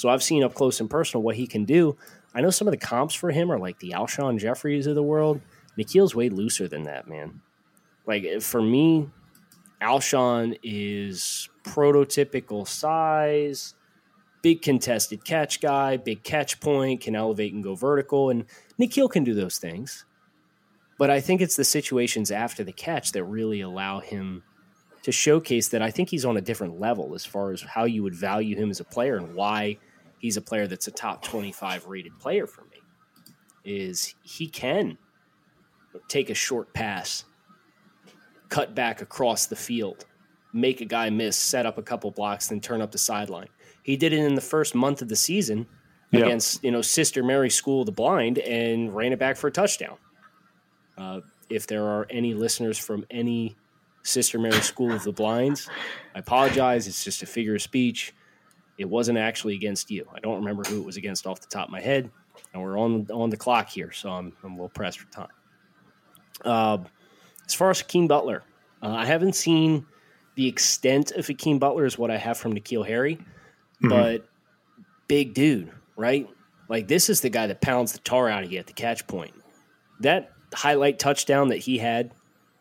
So 0.01 0.09
I've 0.09 0.23
seen 0.23 0.43
up 0.43 0.55
close 0.55 0.79
and 0.79 0.89
personal 0.89 1.21
what 1.21 1.35
he 1.35 1.45
can 1.45 1.63
do. 1.63 1.95
I 2.33 2.41
know 2.41 2.49
some 2.49 2.67
of 2.67 2.71
the 2.71 2.77
comps 2.79 3.13
for 3.13 3.29
him 3.29 3.51
are 3.51 3.59
like 3.59 3.77
the 3.77 3.91
Alshon 3.91 4.39
Jefferys 4.39 4.87
of 4.87 4.95
the 4.95 5.03
world. 5.03 5.41
N'Keal's 5.77 6.15
way 6.15 6.27
looser 6.27 6.67
than 6.67 6.85
that, 6.85 7.07
man. 7.07 7.41
Like 8.07 8.23
eh, 8.23 8.39
for 8.39 8.63
me, 8.63 9.11
Alshon 9.79 10.57
is 10.63 11.49
prototypical 11.63 12.67
size, 12.67 13.75
big 14.41 14.63
contested 14.63 15.23
catch 15.23 15.61
guy, 15.61 15.97
big 15.97 16.23
catch 16.23 16.59
point, 16.59 17.01
can 17.01 17.15
elevate 17.15 17.53
and 17.53 17.63
go 17.63 17.75
vertical, 17.75 18.31
and 18.31 18.45
N'Keal 18.79 19.07
can 19.07 19.23
do 19.23 19.35
those 19.35 19.59
things. 19.59 20.05
But 20.97 21.11
I 21.11 21.21
think 21.21 21.41
it's 21.41 21.57
the 21.57 21.63
situations 21.63 22.31
after 22.31 22.63
the 22.63 22.73
catch 22.73 23.11
that 23.11 23.23
really 23.23 23.61
allow 23.61 23.99
him 23.99 24.41
to 25.03 25.11
showcase 25.11 25.67
that 25.67 25.83
I 25.83 25.91
think 25.91 26.09
he's 26.09 26.25
on 26.25 26.37
a 26.37 26.41
different 26.41 26.79
level 26.79 27.13
as 27.13 27.23
far 27.23 27.51
as 27.51 27.61
how 27.61 27.83
you 27.83 28.01
would 28.01 28.15
value 28.15 28.55
him 28.55 28.71
as 28.71 28.79
a 28.79 28.83
player 28.83 29.17
and 29.17 29.35
why 29.35 29.77
he's 30.21 30.37
a 30.37 30.41
player 30.41 30.67
that's 30.67 30.87
a 30.87 30.91
top 30.91 31.23
25 31.23 31.87
rated 31.87 32.17
player 32.19 32.47
for 32.47 32.61
me. 32.65 32.77
Is 33.65 34.15
he 34.23 34.47
can 34.47 34.97
take 36.07 36.29
a 36.29 36.33
short 36.33 36.73
pass, 36.73 37.25
cut 38.49 38.73
back 38.73 39.01
across 39.01 39.47
the 39.47 39.55
field, 39.55 40.05
make 40.53 40.79
a 40.79 40.85
guy 40.85 41.09
miss, 41.09 41.35
set 41.35 41.65
up 41.65 41.77
a 41.77 41.83
couple 41.83 42.09
blocks, 42.11 42.47
then 42.47 42.61
turn 42.61 42.81
up 42.81 42.91
the 42.91 42.97
sideline. 42.97 43.49
He 43.83 43.97
did 43.97 44.13
it 44.13 44.19
in 44.19 44.35
the 44.35 44.41
first 44.41 44.73
month 44.75 45.01
of 45.01 45.09
the 45.09 45.15
season 45.15 45.67
against 46.13 46.63
you 46.63 46.71
know 46.71 46.81
Sister 46.81 47.23
Mary 47.23 47.49
School 47.49 47.81
of 47.81 47.87
the 47.87 47.91
Blind 47.91 48.37
and 48.37 48.95
ran 48.95 49.11
it 49.11 49.19
back 49.19 49.37
for 49.37 49.47
a 49.47 49.51
touchdown. 49.51 49.97
Uh, 50.97 51.21
if 51.49 51.67
there 51.67 51.83
are 51.83 52.07
any 52.09 52.33
listeners 52.33 52.77
from 52.77 53.05
any 53.09 53.57
Sister 54.03 54.39
Mary 54.39 54.61
School 54.61 54.91
of 54.91 55.03
the 55.03 55.11
Blinds. 55.11 55.69
I 56.15 56.19
apologize. 56.19 56.87
It's 56.87 57.03
just 57.03 57.21
a 57.21 57.25
figure 57.25 57.55
of 57.55 57.61
speech. 57.61 58.13
It 58.81 58.89
wasn't 58.89 59.19
actually 59.19 59.53
against 59.53 59.91
you. 59.91 60.07
I 60.13 60.19
don't 60.19 60.37
remember 60.37 60.63
who 60.63 60.81
it 60.81 60.85
was 60.85 60.97
against 60.97 61.27
off 61.27 61.39
the 61.39 61.47
top 61.47 61.67
of 61.67 61.71
my 61.71 61.79
head. 61.79 62.09
And 62.53 62.61
we're 62.61 62.77
on 62.77 63.07
on 63.11 63.29
the 63.29 63.37
clock 63.37 63.69
here, 63.69 63.91
so 63.91 64.09
I'm, 64.09 64.33
I'm 64.43 64.53
a 64.53 64.55
little 64.55 64.69
pressed 64.69 64.99
for 64.99 65.11
time. 65.11 65.27
Uh, 66.43 66.79
as 67.45 67.53
far 67.53 67.69
as 67.69 67.79
Hakeem 67.79 68.07
Butler, 68.07 68.43
uh, 68.81 68.89
I 68.89 69.05
haven't 69.05 69.35
seen 69.35 69.85
the 70.35 70.47
extent 70.47 71.11
of 71.11 71.27
Hakeem 71.27 71.59
Butler 71.59 71.85
is 71.85 71.97
what 71.97 72.09
I 72.09 72.17
have 72.17 72.37
from 72.37 72.53
N'Keal 72.53 72.85
Harry, 72.85 73.15
mm-hmm. 73.17 73.89
but 73.89 74.25
big 75.07 75.33
dude, 75.33 75.71
right? 75.95 76.27
Like 76.67 76.87
this 76.87 77.09
is 77.09 77.21
the 77.21 77.29
guy 77.29 77.47
that 77.47 77.61
pounds 77.61 77.93
the 77.93 77.99
tar 77.99 78.29
out 78.29 78.43
of 78.43 78.51
you 78.51 78.59
at 78.59 78.67
the 78.67 78.73
catch 78.73 79.05
point. 79.05 79.33
That 79.99 80.31
highlight 80.53 80.99
touchdown 80.99 81.49
that 81.49 81.57
he 81.59 81.77
had 81.77 82.11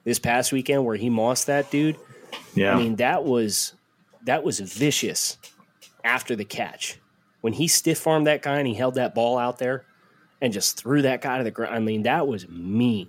this 0.05 0.19
past 0.19 0.53
weekend 0.53 0.85
where 0.85 0.97
he 0.97 1.09
mossed 1.09 1.47
that 1.47 1.71
dude. 1.71 1.97
Yeah. 2.55 2.75
I 2.75 2.77
mean, 2.77 2.97
that 2.97 3.25
was 3.25 3.75
that 4.27 4.45
was 4.45 4.61
vicious 4.61 5.39
after 6.05 6.37
the 6.37 6.45
catch. 6.45 6.99
When 7.41 7.53
he 7.55 7.69
stiff 7.69 8.07
armed 8.07 8.27
that 8.27 8.43
guy 8.43 8.59
and 8.59 8.67
he 8.67 8.75
held 8.75 8.97
that 8.97 9.15
ball 9.15 9.39
out 9.39 9.59
there 9.59 9.87
and 10.41 10.53
just 10.53 10.77
threw 10.77 11.03
that 11.03 11.23
guy 11.23 11.39
to 11.39 11.45
the 11.45 11.51
ground. 11.51 11.75
I 11.75 11.79
mean, 11.79 12.03
that 12.03 12.27
was 12.27 12.49
mean. 12.49 13.09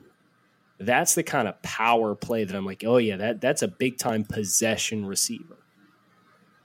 That's 0.80 1.15
the 1.15 1.23
kind 1.23 1.47
of 1.47 1.62
power 1.62 2.15
play 2.15 2.43
that 2.43 2.56
I'm 2.56 2.65
like, 2.65 2.84
oh 2.86 2.97
yeah, 2.97 3.17
that 3.17 3.41
that's 3.41 3.62
a 3.62 3.67
big 3.67 3.97
time 3.97 4.23
possession 4.23 5.06
receiver. 5.06 5.58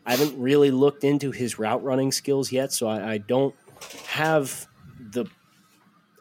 I 0.07 0.13
haven't 0.13 0.41
really 0.41 0.71
looked 0.71 1.05
into 1.05 1.33
his 1.33 1.59
route 1.59 1.83
running 1.83 2.13
skills 2.13 2.53
yet, 2.53 2.73
so 2.73 2.87
I, 2.87 3.15
I 3.15 3.19
don't 3.19 3.55
have 4.07 4.67
the 4.99 5.27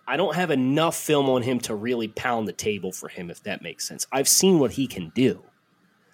I 0.08 0.18
don't 0.18 0.36
have 0.36 0.52
enough 0.52 0.96
film 0.96 1.30
on 1.30 1.42
him 1.42 1.60
to 1.62 1.76
really 1.76 2.08
pound 2.08 2.48
the 2.48 2.54
table 2.54 2.92
for 2.92 3.08
him, 3.08 3.32
if 3.32 3.42
that 3.44 3.62
makes 3.62 3.88
sense. 3.88 4.06
I've 4.12 4.28
seen 4.28 4.60
what 4.60 4.72
he 4.72 4.88
can 4.88 5.12
do, 5.16 5.44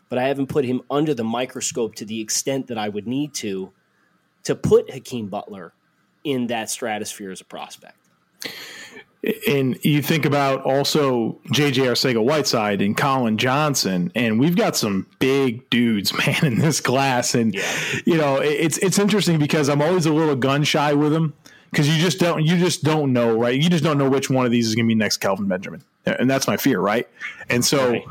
but 0.07 0.17
I 0.17 0.27
haven't 0.27 0.47
put 0.47 0.65
him 0.65 0.81
under 0.89 1.13
the 1.13 1.23
microscope 1.23 1.95
to 1.95 2.05
the 2.05 2.21
extent 2.21 2.67
that 2.67 2.77
I 2.77 2.89
would 2.89 3.07
need 3.07 3.33
to 3.35 3.73
to 4.43 4.55
put 4.55 4.91
Hakeem 4.91 5.27
Butler 5.27 5.73
in 6.23 6.47
that 6.47 6.69
stratosphere 6.69 7.31
as 7.31 7.41
a 7.41 7.45
prospect. 7.45 7.95
And 9.47 9.77
you 9.83 10.01
think 10.01 10.25
about 10.25 10.63
also 10.63 11.39
JJ 11.53 11.85
Arcega 11.85 12.23
Whiteside 12.23 12.81
and 12.81 12.97
Collin 12.97 13.37
Johnson, 13.37 14.11
and 14.15 14.39
we've 14.39 14.55
got 14.55 14.75
some 14.75 15.05
big 15.19 15.69
dudes, 15.69 16.11
man, 16.25 16.43
in 16.43 16.57
this 16.57 16.79
class. 16.79 17.35
And 17.35 17.53
yeah. 17.53 17.71
you 18.05 18.17
know, 18.17 18.37
it's 18.37 18.79
it's 18.79 18.97
interesting 18.97 19.37
because 19.37 19.69
I'm 19.69 19.81
always 19.81 20.07
a 20.07 20.13
little 20.13 20.35
gun 20.35 20.63
shy 20.63 20.93
with 20.93 21.11
them 21.11 21.35
because 21.71 21.87
you 21.87 22.01
just 22.01 22.19
don't 22.19 22.43
you 22.43 22.57
just 22.57 22.83
don't 22.83 23.13
know 23.13 23.37
right 23.37 23.59
you 23.59 23.69
just 23.69 23.83
don't 23.83 23.97
know 23.97 24.09
which 24.09 24.29
one 24.29 24.45
of 24.45 24.51
these 24.51 24.67
is 24.67 24.75
going 24.75 24.85
to 24.85 24.87
be 24.87 24.95
next 24.95 25.17
Kelvin 25.17 25.47
Benjamin 25.47 25.81
and 26.05 26.29
that's 26.29 26.47
my 26.47 26.57
fear 26.57 26.79
right 26.79 27.07
and 27.49 27.63
so 27.63 27.91
right. 27.91 28.05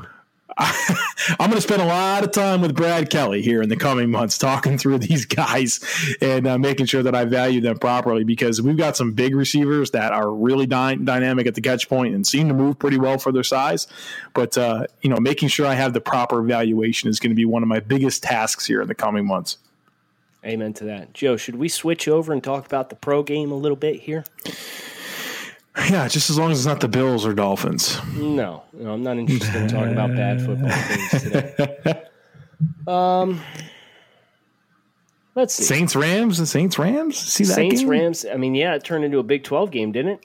I'm 1.39 1.49
going 1.49 1.53
to 1.53 1.61
spend 1.61 1.81
a 1.81 1.87
lot 1.87 2.23
of 2.23 2.33
time 2.33 2.61
with 2.61 2.75
Brad 2.75 3.09
Kelly 3.09 3.41
here 3.41 3.63
in 3.63 3.71
the 3.71 3.77
coming 3.77 4.11
months, 4.11 4.37
talking 4.37 4.77
through 4.77 4.99
these 4.99 5.25
guys 5.25 5.81
and 6.21 6.47
uh, 6.47 6.59
making 6.59 6.87
sure 6.87 7.03
that 7.03 7.15
I 7.15 7.25
value 7.25 7.63
them 7.63 7.79
properly 7.79 8.25
because 8.25 8.61
we've 8.61 8.77
got 8.77 8.97
some 8.97 9.13
big 9.13 9.35
receivers 9.35 9.93
that 9.93 10.13
are 10.13 10.31
really 10.31 10.67
dy- 10.67 10.97
dynamic 10.97 11.47
at 11.47 11.55
the 11.55 11.63
catch 11.63 11.89
point 11.89 12.15
and 12.15 12.27
seem 12.27 12.49
to 12.49 12.55
move 12.55 12.79
pretty 12.79 12.99
well 12.99 13.17
for 13.17 13.33
their 13.33 13.43
size. 13.43 13.87
But 14.35 14.59
uh, 14.59 14.87
you 15.01 15.09
know, 15.09 15.17
making 15.17 15.49
sure 15.49 15.67
I 15.67 15.75
have 15.75 15.95
the 15.95 16.01
proper 16.01 16.41
evaluation 16.41 17.09
is 17.09 17.21
going 17.21 17.31
to 17.31 17.37
be 17.37 17.47
one 17.47 17.63
of 17.63 17.69
my 17.69 17.81
biggest 17.81 18.23
tasks 18.23 18.67
here 18.67 18.83
in 18.83 18.89
the 18.89 18.95
coming 18.95 19.27
months. 19.27 19.57
Amen 20.45 20.73
to 20.75 20.85
that, 20.85 21.15
Joe. 21.15 21.37
Should 21.37 21.57
we 21.57 21.69
switch 21.69 22.09
over 22.09 22.33
and 22.33 22.43
talk 22.43 22.67
about 22.67 22.91
the 22.91 22.97
pro 22.97 23.23
game 23.23 23.51
a 23.51 23.57
little 23.57 23.77
bit 23.77 24.01
here? 24.01 24.25
Yeah, 25.77 26.09
just 26.09 26.31
as 26.31 26.39
long 26.39 26.51
as 26.51 26.59
it's 26.59 26.67
not 26.67 26.81
the 26.81 26.89
Bills 26.89 27.25
or 27.25 27.33
Dolphins. 27.33 27.99
No, 28.15 28.65
no, 28.73 28.93
I'm 28.93 29.03
not 29.03 29.19
interested 29.19 29.55
in 29.55 29.69
talking 29.69 29.93
about 29.93 30.11
bad 30.17 30.41
football 30.45 30.71
things 30.71 31.23
today. 31.23 32.03
Um, 32.87 33.41
let's 35.35 35.55
see. 35.55 35.63
Saints 35.65 35.97
Rams 35.97 36.39
and 36.39 36.47
Saints 36.47 36.79
Rams. 36.79 37.17
See 37.17 37.45
that 37.45 37.55
Saints 37.55 37.81
game? 37.81 37.89
Rams. 37.89 38.27
I 38.31 38.37
mean, 38.37 38.55
yeah, 38.55 38.75
it 38.75 38.85
turned 38.85 39.03
into 39.05 39.19
a 39.19 39.23
Big 39.23 39.45
12 39.45 39.71
game, 39.71 39.93
didn't 39.93 40.21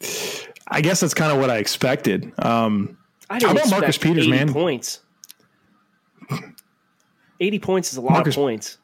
it? 0.00 0.48
I 0.66 0.80
guess 0.80 0.98
that's 1.00 1.14
kind 1.14 1.30
of 1.30 1.38
what 1.38 1.48
I 1.48 1.58
expected. 1.58 2.32
Um, 2.38 2.98
I 3.30 3.38
didn't 3.38 3.56
How 3.56 3.62
about 3.62 3.70
Marcus 3.70 3.98
Peters, 3.98 4.24
80 4.26 4.30
man? 4.30 4.52
Points. 4.52 5.00
80 7.38 7.58
points 7.60 7.92
is 7.92 7.98
a 7.98 8.00
lot 8.00 8.12
Marcus- 8.12 8.34
of 8.34 8.40
points. 8.40 8.78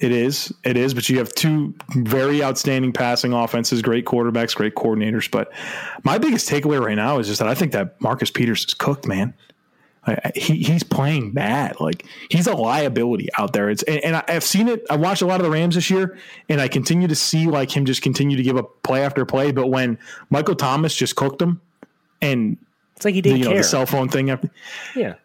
It 0.00 0.12
is. 0.12 0.52
It 0.64 0.76
is. 0.78 0.94
But 0.94 1.08
you 1.10 1.18
have 1.18 1.32
two 1.34 1.74
very 1.90 2.42
outstanding 2.42 2.92
passing 2.92 3.32
offenses, 3.34 3.82
great 3.82 4.06
quarterbacks, 4.06 4.54
great 4.56 4.74
coordinators. 4.74 5.30
But 5.30 5.52
my 6.04 6.16
biggest 6.18 6.48
takeaway 6.48 6.80
right 6.84 6.94
now 6.96 7.18
is 7.18 7.26
just 7.26 7.38
that 7.40 7.48
I 7.48 7.54
think 7.54 7.72
that 7.72 8.00
Marcus 8.00 8.30
Peters 8.30 8.64
is 8.64 8.74
cooked, 8.74 9.06
man. 9.06 9.34
I- 10.06 10.32
he 10.34 10.62
he's 10.62 10.82
playing 10.82 11.32
bad. 11.32 11.78
Like 11.78 12.06
he's 12.30 12.46
a 12.46 12.54
liability 12.54 13.28
out 13.38 13.52
there. 13.52 13.68
It's 13.68 13.82
and, 13.82 13.98
and 14.02 14.16
I- 14.16 14.24
I've 14.28 14.42
seen 14.44 14.68
it. 14.68 14.86
I 14.88 14.96
watched 14.96 15.20
a 15.20 15.26
lot 15.26 15.38
of 15.40 15.44
the 15.44 15.50
Rams 15.50 15.74
this 15.74 15.90
year, 15.90 16.16
and 16.48 16.58
I 16.62 16.68
continue 16.68 17.06
to 17.06 17.14
see 17.14 17.46
like 17.46 17.70
him 17.76 17.84
just 17.84 18.00
continue 18.00 18.38
to 18.38 18.42
give 18.42 18.56
up 18.56 18.82
play 18.82 19.04
after 19.04 19.26
play. 19.26 19.52
But 19.52 19.66
when 19.68 19.98
Michael 20.30 20.54
Thomas 20.54 20.94
just 20.96 21.16
cooked 21.16 21.42
him, 21.42 21.60
and 22.22 22.56
It's 22.96 23.04
like 23.04 23.12
he 23.14 23.20
didn't 23.20 23.40
you 23.40 23.44
know 23.44 23.50
care. 23.50 23.58
the 23.58 23.64
cell 23.64 23.84
phone 23.84 24.08
thing, 24.08 24.30
after, 24.30 24.48
yeah. 24.96 25.16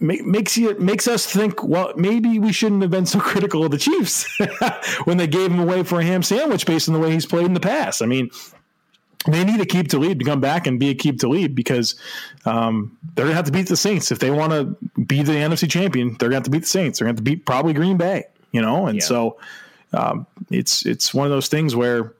Make, 0.00 0.24
makes 0.24 0.56
you 0.56 0.78
makes 0.78 1.06
us 1.08 1.26
think. 1.26 1.62
Well, 1.62 1.92
maybe 1.96 2.38
we 2.38 2.52
shouldn't 2.52 2.82
have 2.82 2.90
been 2.90 3.06
so 3.06 3.20
critical 3.20 3.64
of 3.64 3.70
the 3.70 3.78
Chiefs 3.78 4.26
when 5.04 5.16
they 5.16 5.26
gave 5.26 5.50
him 5.50 5.60
away 5.60 5.82
for 5.82 6.00
a 6.00 6.04
ham 6.04 6.22
sandwich 6.22 6.66
based 6.66 6.88
on 6.88 6.94
the 6.94 7.00
way 7.00 7.10
he's 7.12 7.26
played 7.26 7.46
in 7.46 7.54
the 7.54 7.60
past. 7.60 8.02
I 8.02 8.06
mean, 8.06 8.30
they 9.26 9.44
need 9.44 9.58
to 9.58 9.66
keep 9.66 9.88
to 9.88 9.98
lead 9.98 10.18
to 10.18 10.24
come 10.24 10.40
back 10.40 10.66
and 10.66 10.78
be 10.78 10.90
a 10.90 10.94
keep 10.94 11.20
to 11.20 11.28
lead 11.28 11.54
because 11.54 11.94
um, 12.44 12.96
they're 13.14 13.26
gonna 13.26 13.34
have 13.36 13.46
to 13.46 13.52
beat 13.52 13.68
the 13.68 13.76
Saints 13.76 14.10
if 14.12 14.18
they 14.18 14.30
want 14.30 14.52
to 14.52 14.76
be 15.02 15.22
the 15.22 15.32
NFC 15.32 15.68
champion. 15.70 16.16
They're 16.18 16.28
gonna 16.28 16.36
have 16.36 16.44
to 16.44 16.50
beat 16.50 16.62
the 16.62 16.66
Saints. 16.68 16.98
They're 16.98 17.06
gonna 17.06 17.12
have 17.12 17.18
to 17.18 17.22
beat 17.22 17.44
probably 17.46 17.72
Green 17.72 17.96
Bay. 17.96 18.24
You 18.52 18.62
know, 18.62 18.86
and 18.86 18.98
Yeah. 18.98 19.04
so 19.04 19.38
um, 19.92 20.26
it's 20.50 20.86
it's 20.86 21.12
one 21.12 21.26
of 21.26 21.30
those 21.30 21.48
things 21.48 21.74
where 21.76 22.12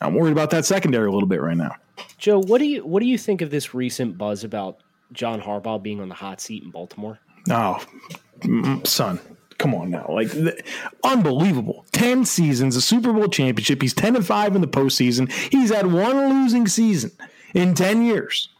I'm 0.00 0.14
worried 0.14 0.32
about 0.32 0.50
that 0.50 0.64
secondary 0.64 1.08
a 1.08 1.10
little 1.10 1.28
bit 1.28 1.40
right 1.40 1.56
now. 1.56 1.74
Joe, 2.18 2.40
what 2.40 2.58
do 2.58 2.64
you 2.66 2.84
what 2.86 3.00
do 3.00 3.06
you 3.06 3.18
think 3.18 3.40
of 3.40 3.50
this 3.50 3.74
recent 3.74 4.18
buzz 4.18 4.44
about 4.44 4.78
John 5.12 5.40
Harbaugh 5.40 5.82
being 5.82 6.00
on 6.00 6.08
the 6.08 6.14
hot 6.14 6.40
seat 6.40 6.62
in 6.62 6.70
Baltimore? 6.70 7.18
Oh, 7.50 7.82
son, 8.84 9.20
come 9.58 9.74
on 9.74 9.90
now! 9.90 10.06
Like, 10.08 10.30
th- 10.30 10.64
unbelievable. 11.02 11.86
Ten 11.92 12.24
seasons, 12.24 12.76
a 12.76 12.80
Super 12.80 13.12
Bowl 13.12 13.28
championship. 13.28 13.80
He's 13.80 13.94
ten 13.94 14.16
and 14.16 14.26
five 14.26 14.54
in 14.54 14.60
the 14.60 14.68
postseason. 14.68 15.30
He's 15.32 15.70
had 15.70 15.86
one 15.90 16.28
losing 16.42 16.66
season 16.66 17.10
in 17.54 17.74
ten 17.74 18.04
years. 18.04 18.50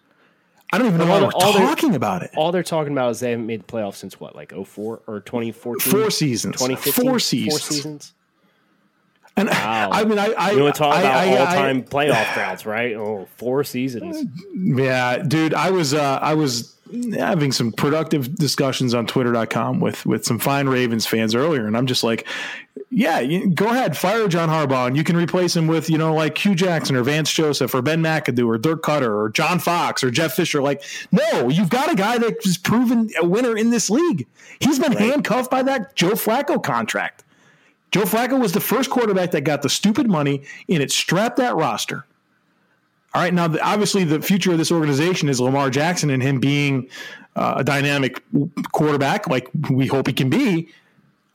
I 0.73 0.79
don't 0.79 0.87
even 0.89 0.99
know 0.99 1.07
why 1.07 1.21
we're 1.23 1.33
all 1.33 1.53
talking 1.53 1.95
about 1.95 2.23
it. 2.23 2.31
All 2.37 2.53
they're 2.53 2.63
talking 2.63 2.93
about 2.93 3.11
is 3.11 3.21
they 3.21 3.31
haven't 3.31 3.47
made 3.47 3.61
the 3.61 3.65
playoffs 3.65 3.95
since 3.95 4.21
what, 4.21 4.37
like 4.37 4.53
04 4.53 5.01
or 5.07 5.21
2014? 5.21 5.93
Four 5.93 6.11
seasons. 6.11 6.57
2015? 6.57 7.05
Four 7.05 7.13
Four 7.13 7.19
seasons. 7.21 8.13
And 9.39 9.49
Wow. 9.49 9.91
I 9.93 10.05
mean, 10.05 10.19
I, 10.19 10.33
I, 10.33 10.51
You 10.53 10.63
want 10.63 10.75
to 10.75 10.79
talk 10.79 10.95
I- 10.95 11.01
about 11.25 11.39
all 11.41 11.47
time 11.47 11.83
playoff 11.85 12.35
droughts, 12.35 12.67
right? 12.67 12.95
Oh, 12.95 13.27
four 13.37 13.65
seasons. 13.65 14.25
Yeah, 14.55 15.19
dude, 15.19 15.55
I 15.55 15.71
was 15.71 15.95
uh, 15.95 16.19
I 16.21 16.35
was 16.35 16.75
having 17.15 17.53
some 17.53 17.71
productive 17.71 18.35
discussions 18.37 18.95
on 18.95 19.07
twitter.com 19.07 19.79
with 19.81 20.07
with 20.07 20.25
some 20.25 20.39
fine 20.39 20.69
Ravens 20.69 21.07
fans 21.07 21.35
earlier 21.35 21.67
and 21.67 21.77
I'm 21.77 21.87
just 21.87 22.03
like 22.03 22.27
yeah, 22.91 23.21
you, 23.21 23.51
go 23.51 23.67
ahead, 23.67 23.97
fire 23.99 24.27
John 24.29 24.49
Harbaugh 24.49 24.87
and 24.87 24.97
you 24.97 25.05
can 25.05 25.15
replace 25.15 25.55
him 25.55 25.67
with, 25.67 25.91
you 25.91 25.99
know, 25.99 26.15
like 26.15 26.39
Hue 26.39 26.55
Jackson 26.55 26.97
or 26.97 27.03
Vance 27.03 27.31
Joseph 27.31 27.75
or 27.75 27.83
Ben 27.83 28.03
McAdoo 28.03 28.47
or 28.47 28.57
Dirk 28.57 28.83
Koetter 28.83 29.15
or 29.15 29.29
John 29.29 29.59
Fox 29.59 30.03
or 30.03 30.11
Jeff 30.11 30.33
Fisher 30.33 30.63
like 30.63 30.83
no, 31.13 31.51
you've 31.51 31.69
got 31.69 31.93
a 31.93 31.95
guy 31.95 32.17
that's 32.17 32.57
proven 32.57 33.11
a 33.21 33.27
winner 33.27 33.57
in 33.57 33.69
this 33.69 33.91
league. 33.91 34.27
He's 34.61 34.79
been 34.79 34.93
handcuffed 34.93 35.51
by 35.51 35.63
that 35.65 35.95
Joe 35.95 36.13
Flacco 36.13 36.63
contract. 36.63 37.25
Joe 37.91 38.03
Flacco 38.03 38.39
was 38.39 38.53
the 38.53 38.61
first 38.61 38.91
quarterback 38.91 39.31
that 39.31 39.43
got 39.43 39.63
the 39.63 39.69
stupid 39.69 40.09
money 40.09 40.43
and 40.69 40.83
it 40.83 40.91
strapped 40.91 41.37
that 41.39 41.57
roster. 41.57 42.05
All 43.15 43.23
right, 43.23 43.33
now 43.33 43.49
the, 43.49 43.61
obviously 43.63 44.05
the 44.05 44.21
future 44.21 44.53
of 44.53 44.59
this 44.59 44.71
organization 44.71 45.29
is 45.29 45.41
Lamar 45.41 45.71
Jackson 45.71 46.11
and 46.11 46.23
him 46.23 46.41
being 46.41 46.91
uh, 47.37 47.55
a 47.59 47.65
dynamic 47.65 48.23
quarterback, 48.73 49.27
like 49.29 49.49
we 49.71 49.87
hope 49.87 50.07
he 50.07 50.13
can 50.13 50.29
be. 50.29 50.69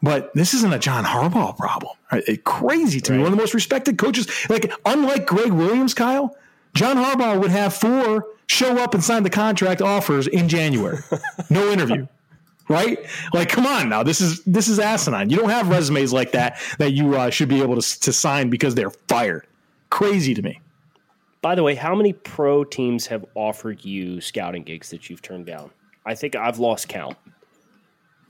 But 0.03 0.33
this 0.35 0.53
isn't 0.53 0.71
a 0.73 0.77
John 0.79 1.03
Harbaugh 1.05 1.57
problem. 1.57 1.93
Right? 2.11 2.23
It- 2.27 2.43
crazy 2.43 2.99
to 3.01 3.13
me. 3.13 3.17
One 3.19 3.27
of 3.27 3.31
the 3.31 3.37
most 3.37 3.53
respected 3.53 3.97
coaches. 3.97 4.27
Like 4.49 4.71
unlike 4.85 5.25
Gregg 5.25 5.51
Williams, 5.51 5.93
Kyle, 5.93 6.35
John 6.75 6.97
Harbaugh 6.97 7.39
would 7.39 7.51
have 7.51 7.73
four 7.73 8.27
show 8.47 8.77
up 8.77 8.93
and 8.93 9.03
sign 9.03 9.23
the 9.23 9.29
contract 9.29 9.81
offers 9.81 10.27
in 10.27 10.49
January. 10.49 10.99
no 11.49 11.71
interview. 11.71 12.07
Right? 12.69 12.97
Like, 13.33 13.49
come 13.49 13.65
on 13.65 13.89
now. 13.89 14.03
This 14.03 14.21
is 14.21 14.41
this 14.45 14.67
is 14.69 14.79
asinine. 14.79 15.29
You 15.29 15.37
don't 15.37 15.49
have 15.49 15.67
resumes 15.69 16.13
like 16.13 16.31
that 16.31 16.59
that 16.79 16.93
you 16.93 17.15
uh, 17.15 17.29
should 17.29 17.49
be 17.49 17.61
able 17.61 17.79
to, 17.79 17.99
to 17.99 18.13
sign 18.13 18.49
because 18.49 18.73
they're 18.73 18.89
fired. 19.09 19.45
Crazy 19.89 20.33
to 20.33 20.41
me. 20.41 20.61
By 21.41 21.55
the 21.55 21.63
way, 21.63 21.75
how 21.75 21.93
many 21.93 22.13
pro 22.13 22.63
teams 22.63 23.05
have 23.07 23.25
offered 23.35 23.83
you 23.83 24.21
scouting 24.21 24.63
gigs 24.63 24.89
that 24.91 25.09
you've 25.09 25.21
turned 25.21 25.45
down? 25.45 25.71
I 26.05 26.15
think 26.15 26.35
I've 26.35 26.57
lost 26.57 26.87
count. 26.87 27.17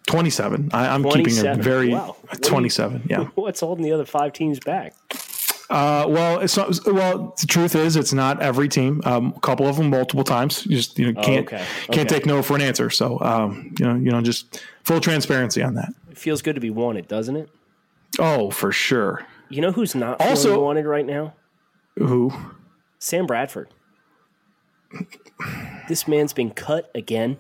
27. 0.07 0.71
I, 0.73 0.87
I'm 0.87 1.03
keeping 1.03 1.37
a 1.47 1.55
very 1.55 1.89
Wow. 1.89 2.17
What 2.21 2.41
do 2.41 2.47
you- 2.47 2.49
27. 2.49 3.03
Yeah. 3.09 3.23
What's 3.35 3.59
holding 3.59 3.83
the 3.85 3.91
other 3.91 4.05
five 4.05 4.33
teams 4.33 4.59
back? 4.59 4.93
Uh, 5.73 6.05
well, 6.07 6.39
it's 6.39 6.55
not, 6.55 6.77
well. 6.85 7.33
The 7.41 7.47
truth 7.47 7.75
is, 7.75 7.95
it's 7.95 8.13
not 8.13 8.41
every 8.41 8.69
team. 8.69 9.01
Um, 9.05 9.33
a 9.35 9.39
couple 9.39 9.65
of 9.67 9.77
them 9.77 9.89
multiple 9.89 10.23
times. 10.23 10.65
You 10.67 10.77
just 10.77 10.99
you 10.99 11.11
know 11.11 11.19
Oh, 11.19 11.23
can't 11.23 11.47
okay. 11.47 11.65
can't 11.87 11.89
Okay. 12.01 12.05
take 12.05 12.25
no 12.27 12.43
for 12.43 12.55
an 12.55 12.61
answer. 12.61 12.89
So 12.91 13.19
um, 13.21 13.73
you 13.79 13.85
know 13.85 13.95
you 13.95 14.11
know 14.11 14.21
just 14.21 14.61
full 14.83 14.99
transparency 15.01 15.63
on 15.63 15.73
that. 15.73 15.89
It 16.11 16.17
feels 16.17 16.41
good 16.43 16.53
to 16.55 16.61
be 16.61 16.69
wanted, 16.69 17.07
doesn't 17.07 17.35
it? 17.35 17.49
Oh, 18.19 18.51
for 18.51 18.71
sure. 18.71 19.25
You 19.49 19.61
know 19.61 19.71
who's 19.71 19.95
not 19.95 20.21
Also- 20.21 20.61
wanted 20.61 20.85
right 20.85 21.05
now? 21.05 21.33
Who? 21.97 22.31
Sam 22.99 23.25
Bradford. 23.25 23.69
This 25.87 26.07
man's 26.07 26.33
been 26.33 26.51
cut 26.51 26.91
again, 26.95 27.37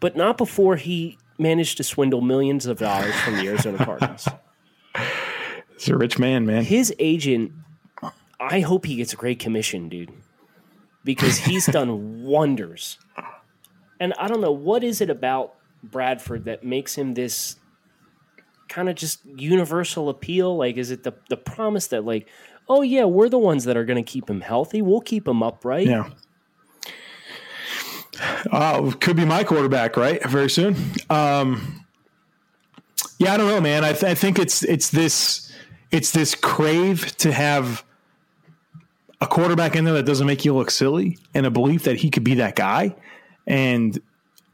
but 0.00 0.16
not 0.16 0.36
before 0.36 0.76
he 0.76 1.18
managed 1.38 1.76
to 1.78 1.82
swindle 1.82 2.20
millions 2.20 2.66
of 2.66 2.78
dollars 2.78 3.14
from 3.22 3.36
the 3.36 3.48
Arizona 3.48 3.78
Cardinals. 3.84 4.28
He's 5.78 5.88
a 5.88 5.96
rich 5.96 6.18
man, 6.18 6.46
man. 6.46 6.64
His 6.64 6.94
agent, 6.98 7.52
I 8.40 8.60
hope 8.60 8.86
he 8.86 8.96
gets 8.96 9.12
a 9.12 9.16
great 9.16 9.38
commission, 9.38 9.88
dude, 9.88 10.12
because 11.04 11.38
he's 11.38 11.66
done 11.66 12.22
wonders. 12.24 12.98
And 14.00 14.12
I 14.18 14.28
don't 14.28 14.40
know 14.40 14.52
what 14.52 14.84
is 14.84 15.00
it 15.00 15.10
about 15.10 15.54
Bradford 15.82 16.44
that 16.44 16.64
makes 16.64 16.96
him 16.96 17.14
this 17.14 17.56
kind 18.68 18.88
of 18.88 18.94
just 18.94 19.24
universal 19.24 20.08
appeal. 20.08 20.56
Like, 20.56 20.76
is 20.76 20.90
it 20.90 21.02
the 21.02 21.14
the 21.28 21.36
promise 21.36 21.86
that 21.88 22.04
like, 22.04 22.28
oh 22.68 22.82
yeah, 22.82 23.04
we're 23.04 23.28
the 23.28 23.38
ones 23.38 23.64
that 23.64 23.76
are 23.76 23.84
going 23.84 24.02
to 24.02 24.10
keep 24.10 24.28
him 24.28 24.40
healthy. 24.40 24.82
We'll 24.82 25.00
keep 25.00 25.26
him 25.26 25.42
upright. 25.42 25.86
Yeah. 25.86 26.10
Uh, 28.50 28.92
could 28.92 29.16
be 29.16 29.24
my 29.24 29.44
quarterback, 29.44 29.96
right? 29.96 30.22
Very 30.24 30.48
soon. 30.48 30.74
Um, 31.10 31.84
yeah, 33.18 33.34
I 33.34 33.36
don't 33.36 33.48
know, 33.48 33.60
man. 33.60 33.84
I, 33.84 33.92
th- 33.92 34.04
I 34.04 34.14
think 34.14 34.38
it's 34.38 34.62
it's 34.62 34.90
this 34.90 35.45
it's 35.90 36.10
this 36.10 36.34
crave 36.34 37.16
to 37.18 37.32
have 37.32 37.84
a 39.20 39.26
quarterback 39.26 39.76
in 39.76 39.84
there 39.84 39.94
that 39.94 40.04
doesn't 40.04 40.26
make 40.26 40.44
you 40.44 40.54
look 40.54 40.70
silly, 40.70 41.18
and 41.34 41.46
a 41.46 41.50
belief 41.50 41.84
that 41.84 41.96
he 41.96 42.10
could 42.10 42.24
be 42.24 42.34
that 42.34 42.56
guy. 42.56 42.94
And 43.46 43.98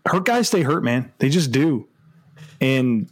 hurt 0.06 0.24
guys 0.24 0.48
stay 0.48 0.62
hurt, 0.62 0.84
man. 0.84 1.12
They 1.18 1.28
just 1.28 1.50
do. 1.50 1.88
And 2.60 3.08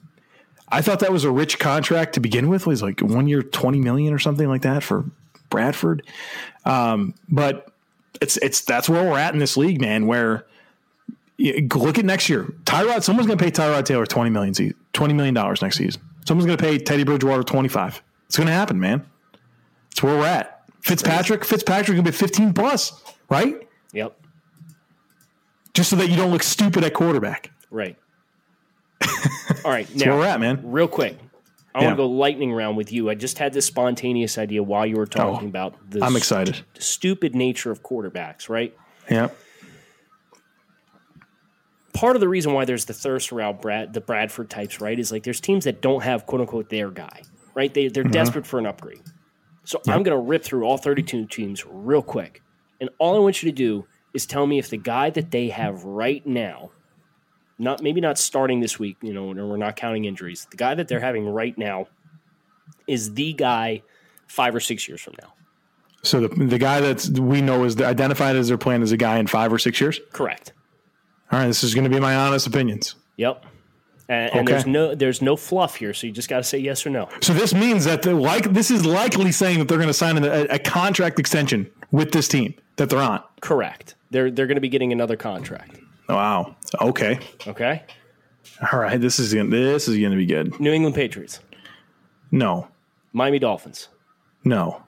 I 0.68 0.82
thought 0.82 1.00
that 1.00 1.12
was 1.12 1.24
a 1.24 1.30
rich 1.30 1.58
contract 1.58 2.14
to 2.14 2.20
begin 2.20 2.48
with. 2.48 2.62
It 2.62 2.66
was 2.66 2.82
like 2.82 3.00
one 3.00 3.26
year, 3.26 3.42
twenty 3.42 3.80
million 3.80 4.12
or 4.12 4.18
something 4.18 4.48
like 4.48 4.62
that 4.62 4.82
for 4.82 5.04
Bradford. 5.48 6.06
Um, 6.64 7.14
but 7.28 7.72
it's 8.20 8.36
it's 8.38 8.60
that's 8.60 8.88
where 8.88 9.02
we're 9.02 9.18
at 9.18 9.32
in 9.32 9.40
this 9.40 9.56
league, 9.56 9.80
man. 9.80 10.06
Where 10.06 10.46
look 11.38 11.98
at 11.98 12.04
next 12.04 12.28
year, 12.28 12.44
Tyrod. 12.64 13.02
Someone's 13.02 13.26
going 13.26 13.38
to 13.38 13.44
pay 13.44 13.50
Tyrod 13.50 13.84
Taylor 13.84 14.06
20 14.06 14.30
million, 14.30 14.74
20 14.92 15.14
million 15.14 15.34
dollars 15.34 15.62
next 15.62 15.78
season. 15.78 16.02
Someone's 16.26 16.46
going 16.46 16.58
to 16.58 16.62
pay 16.62 16.78
Teddy 16.78 17.02
Bridgewater 17.02 17.42
twenty 17.42 17.68
five. 17.68 18.02
It's 18.30 18.36
going 18.36 18.46
to 18.46 18.52
happen, 18.52 18.78
man. 18.78 19.04
It's 19.90 20.04
where 20.04 20.16
we're 20.16 20.24
at. 20.24 20.62
Fitzpatrick, 20.82 21.44
Fitzpatrick 21.44 21.96
going 21.96 22.04
to 22.04 22.12
be 22.12 22.16
fifteen 22.16 22.52
plus, 22.52 23.02
right? 23.28 23.66
Yep. 23.92 24.16
just 25.74 25.90
so 25.90 25.96
that 25.96 26.08
you 26.08 26.14
don't 26.14 26.30
look 26.30 26.44
stupid 26.44 26.84
at 26.84 26.94
quarterback. 26.94 27.50
Right. 27.72 27.96
All 29.64 29.72
right. 29.72 29.84
That's 29.88 30.04
now, 30.04 30.12
where 30.12 30.18
we're 30.20 30.26
at, 30.26 30.38
man. 30.38 30.60
real 30.62 30.86
quick, 30.86 31.18
I 31.74 31.80
Yeah. 31.80 31.86
want 31.86 31.96
to 31.96 32.02
go 32.04 32.08
lightning 32.08 32.52
round 32.52 32.76
with 32.76 32.92
you. 32.92 33.10
I 33.10 33.16
just 33.16 33.38
had 33.38 33.52
this 33.52 33.66
spontaneous 33.66 34.38
idea 34.38 34.62
while 34.62 34.86
you 34.86 34.94
were 34.94 35.02
oh, 35.02 35.06
talking 35.06 35.46
Oh, 35.46 35.50
about 35.50 35.90
the 35.90 36.04
I'm 36.04 36.14
excited. 36.14 36.54
st- 36.54 36.82
stupid 36.82 37.34
nature 37.34 37.72
of 37.72 37.82
quarterbacks, 37.82 38.48
right? 38.48 38.72
Yeah. 39.10 39.30
Part 41.92 42.14
of 42.14 42.20
the 42.20 42.28
reason 42.28 42.52
why 42.52 42.64
there's 42.64 42.84
the 42.84 42.94
thirst 42.94 43.32
around 43.32 43.60
Brad, 43.60 43.92
the 43.92 44.00
Bradford 44.00 44.48
types, 44.48 44.80
right, 44.80 44.96
is 44.98 45.10
like 45.10 45.24
there's 45.24 45.40
teams 45.40 45.64
that 45.64 45.82
don't 45.82 46.04
have 46.04 46.26
quote 46.26 46.40
unquote 46.40 46.68
their 46.70 46.90
guy, 46.90 47.22
right? 47.54 47.72
They, 47.72 47.88
they're 47.88 48.04
mm-hmm. 48.04 48.12
desperate 48.12 48.46
for 48.46 48.58
an 48.58 48.66
upgrade. 48.66 49.02
So 49.64 49.80
I'm 49.86 50.02
going 50.02 50.16
to 50.16 50.22
rip 50.22 50.42
through 50.42 50.64
all 50.64 50.78
32 50.78 51.26
teams 51.26 51.64
real 51.66 52.02
quick. 52.02 52.42
And 52.80 52.90
all 52.98 53.14
I 53.14 53.18
want 53.18 53.42
you 53.42 53.50
to 53.50 53.54
do 53.54 53.86
is 54.14 54.26
tell 54.26 54.46
me 54.46 54.58
if 54.58 54.70
the 54.70 54.76
guy 54.76 55.10
that 55.10 55.30
they 55.30 55.48
have 55.48 55.84
right 55.84 56.26
now, 56.26 56.70
not 57.58 57.82
maybe 57.82 58.00
not 58.00 58.18
starting 58.18 58.60
this 58.60 58.78
week, 58.78 58.96
you 59.02 59.12
know, 59.12 59.30
and 59.30 59.48
we're 59.48 59.56
not 59.56 59.76
counting 59.76 60.06
injuries, 60.06 60.46
the 60.50 60.56
guy 60.56 60.74
that 60.74 60.88
they're 60.88 61.00
having 61.00 61.28
right 61.28 61.56
now 61.56 61.86
is 62.86 63.14
the 63.14 63.32
guy 63.32 63.82
five 64.26 64.54
or 64.54 64.60
six 64.60 64.88
years 64.88 65.00
from 65.00 65.14
now. 65.22 65.32
So 66.02 66.26
the 66.26 66.28
the 66.46 66.58
guy 66.58 66.80
that 66.80 67.18
we 67.18 67.42
know 67.42 67.64
is 67.64 67.80
identified 67.80 68.34
as 68.34 68.48
their 68.48 68.56
plan 68.56 68.82
is 68.82 68.90
a 68.90 68.96
guy 68.96 69.18
in 69.18 69.26
five 69.26 69.52
or 69.52 69.58
six 69.58 69.80
years. 69.80 70.00
Correct. 70.12 70.54
All 71.30 71.38
right, 71.38 71.46
this 71.46 71.62
is 71.62 71.74
going 71.74 71.84
to 71.84 71.90
be 71.90 72.00
my 72.00 72.16
honest 72.16 72.46
opinions. 72.46 72.96
Yep. 73.16 73.44
And, 74.10 74.32
and 74.32 74.40
Okay. 74.40 74.52
there's 74.52 74.66
no 74.66 74.94
there's 74.96 75.22
no 75.22 75.36
fluff 75.36 75.76
here, 75.76 75.94
so 75.94 76.04
you 76.08 76.12
just 76.12 76.28
got 76.28 76.38
to 76.38 76.42
say 76.42 76.58
yes 76.58 76.84
or 76.84 76.90
no. 76.90 77.08
So 77.20 77.32
this 77.32 77.54
means 77.54 77.84
that 77.84 78.02
the, 78.02 78.12
like 78.12 78.52
this 78.52 78.68
is 78.72 78.84
likely 78.84 79.30
saying 79.30 79.60
that 79.60 79.68
they're 79.68 79.78
going 79.78 79.86
to 79.88 79.94
sign 79.94 80.18
a, 80.24 80.46
a 80.50 80.58
contract 80.58 81.20
extension 81.20 81.70
with 81.92 82.10
this 82.10 82.26
team 82.26 82.54
that 82.74 82.90
they're 82.90 82.98
on. 82.98 83.22
Correct. 83.40 83.94
They're 84.10 84.28
they're 84.32 84.48
going 84.48 84.56
to 84.56 84.60
be 84.60 84.68
getting 84.68 84.90
another 84.90 85.14
contract. 85.16 85.78
Wow. 86.08 86.56
Okay. 86.80 87.20
Okay. 87.46 87.84
All 88.72 88.80
right. 88.80 89.00
This 89.00 89.20
is 89.20 89.32
gonna, 89.32 89.48
this 89.48 89.86
is 89.86 89.96
going 89.96 90.10
to 90.10 90.16
be 90.16 90.26
good. 90.26 90.58
New 90.58 90.72
England 90.72 90.96
Patriots, 90.96 91.38
No. 92.32 92.66
Miami 93.12 93.38
Dolphins, 93.38 93.88
No. 94.44 94.82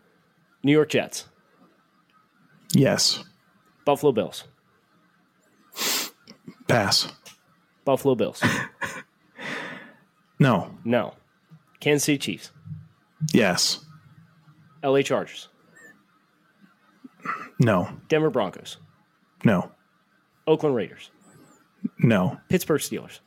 New 0.64 0.72
York 0.72 0.88
Jets, 0.88 1.26
Yes. 2.72 3.22
Buffalo 3.84 4.10
Bills, 4.10 4.44
Pass. 6.66 7.06
Buffalo 7.84 8.14
Bills. 8.16 8.42
No. 10.42 10.70
No. 10.84 11.14
Kansas 11.80 12.04
City 12.04 12.18
Chiefs, 12.18 12.50
Yes. 13.32 13.84
LA 14.84 15.02
Chargers, 15.02 15.48
No. 17.58 17.88
Denver 18.08 18.30
Broncos, 18.30 18.76
No. 19.44 19.70
Oakland 20.46 20.74
Raiders, 20.76 21.10
No. 21.98 22.38
Pittsburgh 22.48 22.80
Steelers. 22.80 23.20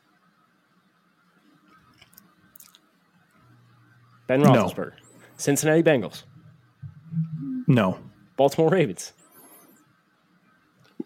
Ben 4.28 4.42
No. 4.42 4.52
Roethlisberger, 4.52 4.94
Cincinnati 5.38 5.84
Bengals, 5.84 6.24
No. 7.68 8.00
Baltimore 8.38 8.70
Ravens. 8.70 9.14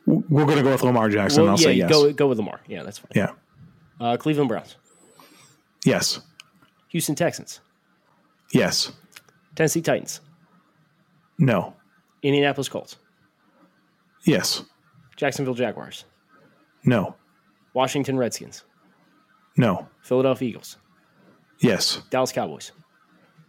We're 0.06 0.46
going 0.46 0.58
to 0.58 0.64
go 0.64 0.72
with 0.72 0.82
Lamar 0.84 1.10
Jackson. 1.10 1.44
Well, 1.44 1.52
I'll 1.52 1.60
yeah, 1.60 1.64
say 1.66 1.74
yes. 1.74 1.90
go 1.92 2.12
go 2.14 2.28
with 2.28 2.40
Lamar. 2.40 2.62
Yeah, 2.68 2.82
that's 2.84 2.98
fine. 2.98 3.12
Yeah. 3.14 3.32
Uh, 4.00 4.18
Cleveland 4.18 4.48
Browns, 4.50 4.76
Yes. 5.86 6.20
Houston 6.90 7.16
Texans, 7.16 7.62
Yes. 8.54 8.92
Tennessee 9.56 9.82
Titans, 9.82 10.22
No. 11.38 11.76
Indianapolis 12.24 12.68
Colts, 12.70 12.98
Yes. 14.26 14.64
Jacksonville 15.16 15.54
Jaguars, 15.54 16.06
No. 16.84 17.16
Washington 17.74 18.18
Redskins, 18.18 18.64
No. 19.58 19.88
Philadelphia 20.02 20.50
Eagles, 20.50 20.78
Yes. 21.62 22.02
Dallas 22.10 22.32
Cowboys, 22.32 22.72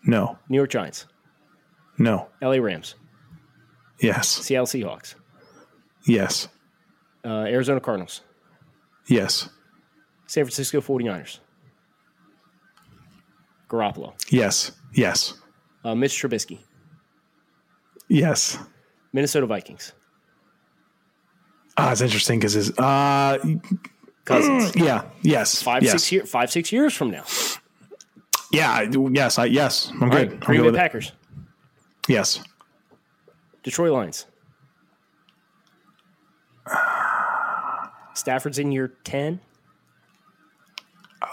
No. 0.05 0.39
New 0.49 0.57
York 0.57 0.71
Giants, 0.71 1.07
No. 1.99 2.29
LA 2.43 2.59
Rams, 2.61 2.95
Yes. 4.01 4.29
Seattle 4.29 4.67
Seahawks, 4.67 5.15
Yes. 6.07 6.49
uh, 7.25 7.45
Arizona 7.47 7.81
Cardinals, 7.81 8.23
Yes. 9.09 9.49
San 10.27 10.45
Francisco 10.45 10.81
49ers, 10.81 11.41
Garoppolo, 13.71 14.13
Yes. 14.31 14.73
Yes. 14.93 15.35
uh, 15.85 15.95
Mitch 15.95 16.13
Trubisky, 16.21 16.59
Yes. 18.09 18.59
Minnesota 19.13 19.47
Vikings, 19.47 19.93
Ah, 21.77 21.93
it's 21.93 22.01
interesting 22.01 22.39
because 22.41 22.53
his 22.55 22.77
uh 22.79 23.39
Cousins. 24.25 24.75
yeah 24.77 25.05
yes 25.23 25.63
Five 25.63 25.83
yes. 25.83 25.93
six 25.93 26.13
year, 26.13 26.27
five 26.27 26.51
six 26.51 26.71
years 26.73 26.93
from 26.95 27.11
now, 27.11 27.25
yeah 28.53 28.71
I 28.73 28.89
yes 29.13 29.39
I 29.39 29.47
yes 29.47 29.91
I'm 29.95 30.03
All 30.05 30.09
good 30.11 30.17
right, 30.17 30.33
I'm 30.33 30.39
Green 30.41 30.59
good 30.59 30.63
Bay 30.63 30.67
with 30.67 30.75
it. 30.75 30.79
Packers, 30.79 31.13
yes 32.09 32.43
Detroit 33.63 33.93
Lions, 33.93 34.27
Stafford's 38.15 38.59
in 38.59 38.73
year 38.73 38.89
ten. 39.05 39.41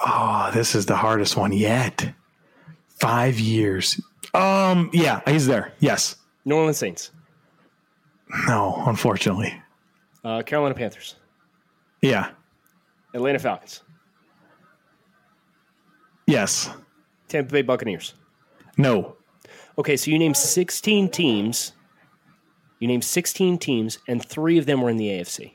oh 0.06 0.50
this 0.54 0.76
is 0.76 0.86
the 0.86 0.96
hardest 0.96 1.36
one 1.36 1.52
yet 1.52 2.14
five 3.00 3.40
years. 3.40 4.00
Um 4.34 4.90
yeah 4.94 5.22
he's 5.28 5.48
there. 5.48 5.74
Yes. 5.80 6.16
New 6.46 6.56
Orleans 6.56 6.78
Saints, 6.78 7.12
no 8.48 8.84
unfortunately. 8.88 9.54
Uh, 10.24 10.42
Carolina 10.44 10.76
Panthers, 10.76 11.16
yeah. 12.02 12.32
Atlanta 13.14 13.40
Falcons, 13.40 13.82
yes. 16.26 16.70
Tampa 17.28 17.52
Bay 17.52 17.62
Buccaneers. 17.62 18.14
no. 18.78 19.16
Okay, 19.80 19.96
so 19.96 20.10
you 20.10 20.18
named 20.18 20.36
16 20.38 21.10
teams. 21.10 21.74
You 22.80 22.88
named 22.88 23.04
16 23.04 23.60
teams, 23.60 24.00
and 24.08 24.26
three 24.26 24.58
of 24.58 24.66
them 24.66 24.82
were 24.82 24.90
in 24.90 24.98
the 24.98 25.08
AFC. 25.10 25.54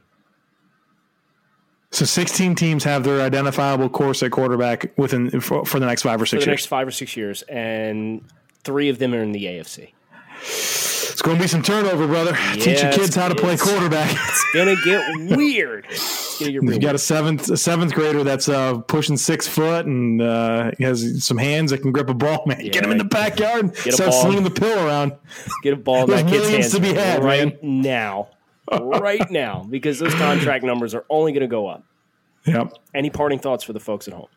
So 1.92 2.04
16 2.04 2.54
teams 2.54 2.84
have 2.84 3.04
their 3.04 3.20
identifiable 3.20 3.88
course 3.88 4.22
at 4.22 4.30
quarterback 4.32 4.90
within 4.96 5.40
for, 5.40 5.64
for 5.64 5.78
the 5.78 5.86
next 5.86 6.02
five 6.02 6.20
or 6.20 6.24
For 6.24 6.30
six 6.30 6.44
the 6.44 6.50
years 6.50 6.58
next 6.60 6.66
five 6.66 6.88
or 6.88 6.90
six 6.90 7.16
years, 7.16 7.42
and 7.42 8.24
three 8.64 8.88
of 8.88 8.98
them 8.98 9.14
are 9.14 9.22
in 9.22 9.32
the 9.32 9.44
AFC. 9.44 9.92
it's 10.40 11.22
going 11.22 11.36
to 11.36 11.42
be 11.42 11.46
some 11.46 11.62
turnover 11.62 12.06
brother 12.06 12.36
teach 12.54 12.82
your 12.82 12.92
kids 12.92 13.14
how 13.14 13.28
to 13.28 13.34
play 13.34 13.56
quarterback 13.56 14.10
It's 14.10 14.44
gonna 14.54 14.74
get 14.84 15.36
weird. 15.36 15.86
It's 15.88 16.38
gonna 16.38 16.52
get 16.52 16.62
You 16.62 16.78
got 16.80 16.94
a 16.94 16.98
seventh 16.98 17.48
a 17.50 17.56
seventh 17.56 17.94
grader 17.94 18.24
that's 18.24 18.48
uh, 18.48 18.78
pushing 18.78 19.16
six 19.16 19.46
foot 19.46 19.86
and 19.86 20.20
uh, 20.20 20.70
has 20.80 21.24
some 21.24 21.38
hands 21.38 21.70
that 21.70 21.78
can 21.82 21.92
grip 21.92 22.08
a 22.08 22.14
ball. 22.14 22.42
Man, 22.46 22.58
get 22.58 22.84
him 22.84 22.90
in 22.90 22.98
the 22.98 23.04
backyard 23.04 23.64
and 23.64 23.74
Get 23.76 23.94
start 23.94 24.12
slinging 24.14 24.42
the 24.44 24.50
pill 24.50 24.78
around. 24.86 25.12
Get 25.62 25.74
a 25.74 25.76
ball 25.76 26.04
in 26.04 26.10
that 26.10 26.26
kid's 26.26 26.48
hands 26.48 26.72
to 26.72 26.80
be 26.80 26.92
had, 26.94 27.22
right 27.22 27.62
now, 27.62 28.28
right 28.70 29.30
now, 29.30 29.66
because 29.68 29.98
those 29.98 30.14
contract 30.14 30.64
numbers 30.64 30.94
are 30.94 31.04
only 31.10 31.32
going 31.32 31.42
to 31.42 31.48
go 31.48 31.66
up. 31.66 31.84
Yep. 32.46 32.72
Any 32.94 33.10
parting 33.10 33.38
thoughts 33.38 33.64
for 33.64 33.72
the 33.72 33.80
folks 33.80 34.08
at 34.08 34.14
home? 34.14 34.28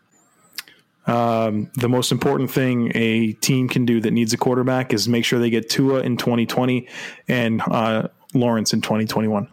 The 1.05 1.89
most 1.89 2.11
important 2.11 2.51
thing 2.51 2.91
a 2.95 3.33
team 3.33 3.69
can 3.69 3.85
do 3.85 4.01
that 4.01 4.11
needs 4.11 4.33
a 4.33 4.37
quarterback 4.37 4.93
is 4.93 5.07
make 5.07 5.25
sure 5.25 5.39
they 5.39 5.49
get 5.49 5.69
Tua 5.69 6.01
in 6.01 6.17
2020 6.17 6.87
and 7.27 7.61
uh, 7.69 8.07
Lawrence 8.33 8.73
in 8.73 8.81
2021. 8.81 9.47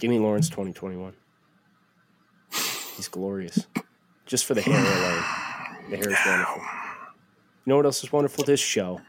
Give 0.00 0.10
me 0.10 0.18
Lawrence 0.18 0.48
2021. 0.48 1.12
He's 2.96 3.08
glorious. 3.08 3.66
Just 4.26 4.44
for 4.44 4.54
the 4.54 4.60
hair 4.60 4.78
alone. 4.78 5.24
The 5.90 5.96
hair 5.96 6.10
is 6.10 6.18
wonderful. 6.26 6.62
You 7.64 7.70
know 7.70 7.76
what 7.76 7.84
else 7.84 8.02
is 8.02 8.12
wonderful? 8.12 8.44
This 8.44 8.60
show. 8.60 9.00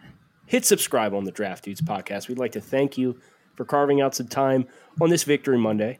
Hit 0.46 0.66
subscribe 0.66 1.14
on 1.14 1.26
the 1.26 1.32
Draft 1.32 1.66
Dudes 1.66 1.82
podcast. 1.82 2.28
We'd 2.28 2.40
like 2.40 2.54
to 2.54 2.62
thank 2.62 2.98
you 2.98 3.20
for 3.60 3.66
carving 3.66 4.00
out 4.00 4.16
some 4.16 4.26
time 4.26 4.66
on 5.02 5.10
this 5.10 5.26
Victory 5.26 5.58
Monday 5.58 6.00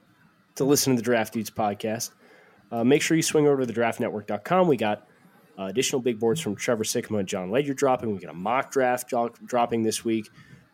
to 0.56 0.64
listen 0.64 0.96
to 0.96 0.98
the 0.98 1.04
Draft 1.04 1.34
Dudes 1.34 1.50
podcast. 1.50 2.12
Uh, 2.72 2.86
make 2.86 3.02
sure 3.02 3.18
you 3.18 3.22
swing 3.22 3.50
over 3.50 3.66
to 3.66 3.74
thedraftnetwork.com. 3.74 4.70
We 4.70 4.78
got 4.78 5.06
uh, 5.60 5.64
additional 5.64 6.02
big 6.02 6.22
boards 6.22 6.40
from 6.40 6.56
Trevor 6.56 6.86
Sikkema 6.86 7.20
and 7.20 7.28
Jon 7.28 7.52
Ledyard 7.52 7.76
dropping. 7.76 8.14
We 8.14 8.20
got 8.22 8.32
a 8.32 8.34
mock 8.34 8.72
draft 8.72 9.10
jo- 9.10 9.34
dropping 9.44 9.84
this 9.84 10.06
week. 10.06 10.30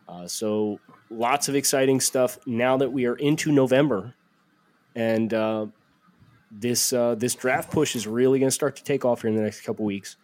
Uh, 0.08 0.28
so 0.28 0.78
lots 1.10 1.48
of 1.48 1.56
exciting 1.56 1.98
stuff 1.98 2.38
now 2.46 2.76
that 2.76 2.92
we 2.92 3.06
are 3.06 3.16
into 3.16 3.50
November, 3.50 4.14
and 4.94 5.34
uh, 5.34 5.66
this 6.52 6.92
uh, 6.92 7.16
this 7.16 7.34
draft 7.34 7.72
push 7.72 7.96
is 7.96 8.06
really 8.06 8.38
going 8.38 8.46
to 8.46 8.54
start 8.54 8.76
to 8.76 8.84
take 8.84 9.04
off 9.04 9.22
here 9.22 9.30
in 9.30 9.34
the 9.36 9.42
next 9.42 9.62
couple 9.62 9.84
weeks. 9.84 10.16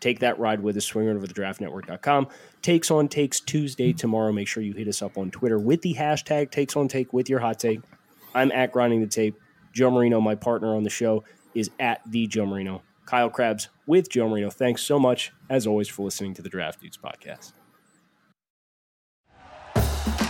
Take 0.00 0.20
that 0.20 0.38
ride 0.38 0.60
with 0.60 0.76
us. 0.76 0.84
Swing 0.84 1.08
over 1.08 1.26
to 1.26 1.34
thedraftnetwork.com. 1.34 2.28
Takes 2.62 2.90
on 2.90 3.08
Takes 3.08 3.40
Tuesday 3.40 3.92
tomorrow. 3.92 4.32
Make 4.32 4.48
sure 4.48 4.62
you 4.62 4.72
hit 4.72 4.88
us 4.88 5.02
up 5.02 5.16
on 5.16 5.30
Twitter 5.30 5.58
with 5.58 5.82
the 5.82 5.94
hashtag 5.94 6.50
Takes 6.50 6.76
on 6.76 6.88
Take 6.88 7.12
with 7.12 7.28
your 7.28 7.40
hot 7.40 7.58
take. 7.58 7.80
I'm 8.34 8.52
at 8.52 8.72
Grinding 8.72 9.00
the 9.00 9.06
Tape. 9.06 9.36
Joe 9.72 9.90
Marino, 9.90 10.20
my 10.20 10.34
partner 10.34 10.74
on 10.74 10.82
the 10.82 10.90
show, 10.90 11.24
is 11.54 11.70
at 11.80 12.00
the 12.06 12.26
Joe 12.26 12.46
Marino. 12.46 12.82
Kyle 13.06 13.30
Crabbs 13.30 13.68
with 13.86 14.10
Joe 14.10 14.28
Marino. 14.28 14.50
Thanks 14.50 14.82
so 14.82 14.98
much, 14.98 15.32
as 15.48 15.66
always, 15.66 15.88
for 15.88 16.02
listening 16.02 16.34
to 16.34 16.42
the 16.42 16.48
Draft 16.48 16.80
Dudes 16.80 16.98
podcast. 16.98 17.52